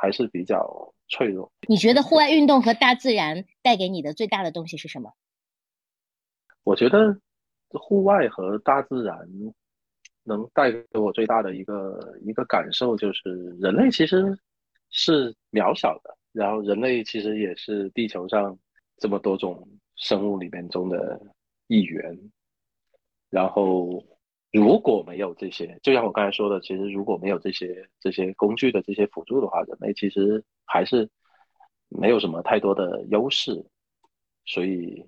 [0.04, 1.50] 还是比较脆弱。
[1.66, 5.14] 你觉得户外运动和大自然带给你的最大的东西是什么？
[6.66, 7.18] 我觉得
[7.70, 9.18] 户外和大自然
[10.24, 13.30] 能带给我最大的一个一个感受，就是
[13.62, 14.38] 人类其实
[14.90, 18.60] 是渺小的，然后人类其实也是地球上
[18.98, 21.18] 这么多种生物里面中的
[21.68, 22.20] 一员，
[23.30, 24.04] 然后。
[24.54, 31.10] 如果没有这些，就像我刚才说的，其实如果没有这些这些工具的这些辅助的话，人类其实还是
[31.90, 33.66] 没有什么太多的优势。
[34.46, 35.04] 所以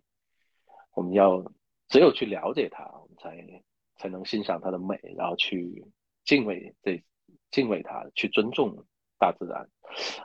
[0.95, 1.45] 我们要
[1.89, 3.61] 只有去了解它，我们才
[3.97, 5.85] 才能欣赏它的美，然后去
[6.23, 6.99] 敬畏这
[7.51, 8.75] 敬畏它，去尊重
[9.19, 9.69] 大自然。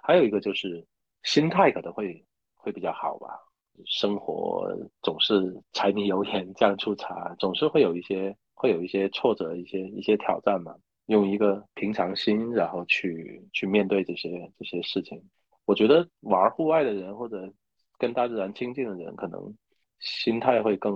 [0.02, 0.86] 还有一个就是
[1.24, 3.38] 心态可能会会比较好吧。
[3.84, 8.34] 生活总是柴米油盐酱醋茶，总是会有一些。
[8.60, 10.76] 会有一些挫折，一些一些挑战嘛。
[11.06, 15.18] 用一个平常心，然后去去面对这些这些事情。
[15.64, 17.50] 我觉得玩户外的人或者
[17.98, 19.56] 跟大自然亲近的人，可能
[19.98, 20.92] 心态会更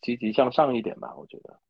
[0.00, 1.14] 积极向上一点吧。
[1.14, 1.60] 我觉得，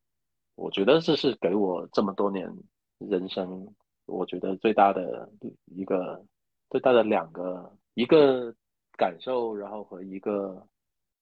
[0.55, 2.49] 我觉得这是给我这么多年
[2.97, 3.67] 人生，
[4.05, 5.29] 我觉得最大的
[5.65, 6.25] 一个
[6.69, 8.55] 最大的两个一个
[8.97, 10.65] 感受，然后和一个。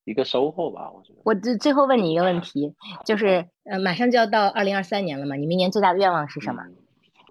[0.06, 1.20] 一个收获吧，我觉得。
[1.24, 2.74] 我最最后问你一个问题，
[3.06, 6.62] 就是呃，马上就要到二零二三年了嘛，你明年最大的愿望是什么？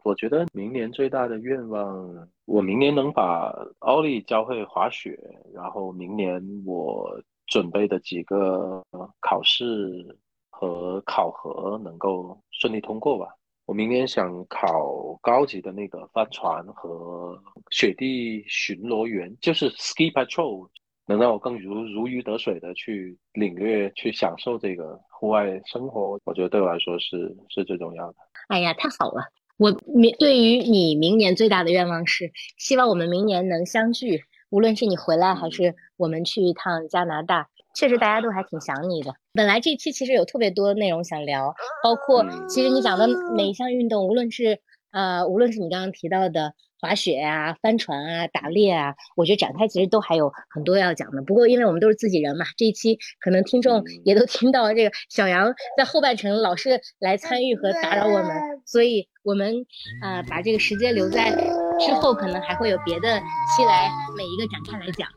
[0.05, 5.17] 我觉得明年最大的愿望，我明年能把奥利教会滑雪，
[5.55, 7.09] 然后明年我
[7.47, 8.83] 准备的几个
[9.21, 10.19] 考试
[10.51, 13.29] 和考核能够顺利通过吧。
[13.65, 20.69] 我明年想考高级的那个帆船和雪地巡逻员，就是 ski patrol。
[21.07, 28.15] 能让我更如如鱼得水的去领略、去享受这个户外生活，我觉得对我来说是是最重要的。
[28.49, 29.23] 哎呀，太好了！
[29.59, 37.49] 我明对于你明年最大的愿望是，希望我们明年能相聚，无论是你回来还是我们去一趟加拿大。
[37.75, 39.15] 确实，大家都还挺想你的。
[39.33, 44.61] 本来这期其实有特别多内容想聊，包括其实你讲的每一项运动，无论是
[44.93, 46.55] 呃，无论是你刚刚提到的。
[46.83, 51.23] 滑雪啊，帆船啊，打猎啊，我觉得展开其实都还有很多要讲的。
[51.23, 58.29] 不过，因为我们都是自己人嘛，这一期可能听众也都听到这个小杨在后半程老是来参与和打扰我们，
[58.67, 59.65] 所以我们
[60.03, 61.31] 啊把这个时间留在
[61.79, 63.21] 之后，可能还会有别的
[63.57, 65.09] 期来每一个展开来讲。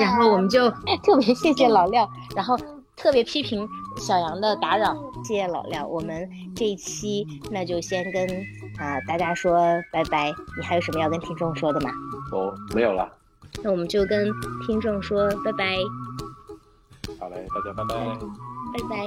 [0.00, 2.56] 然后我们就特别谢谢老廖，然后
[2.96, 3.68] 特别批评
[3.98, 5.86] 小杨的打扰，谢谢老廖。
[5.86, 8.28] 我们这一期那就先跟。
[8.76, 9.56] 啊，大家说
[9.92, 10.34] 拜拜！
[10.58, 11.92] 你还有什么要跟听众说的吗？
[12.32, 13.08] 哦，没有了。
[13.62, 14.28] 那我们就跟
[14.66, 15.76] 听众说拜拜。
[17.20, 17.94] 好嘞，大家拜拜。
[18.72, 19.06] 拜拜。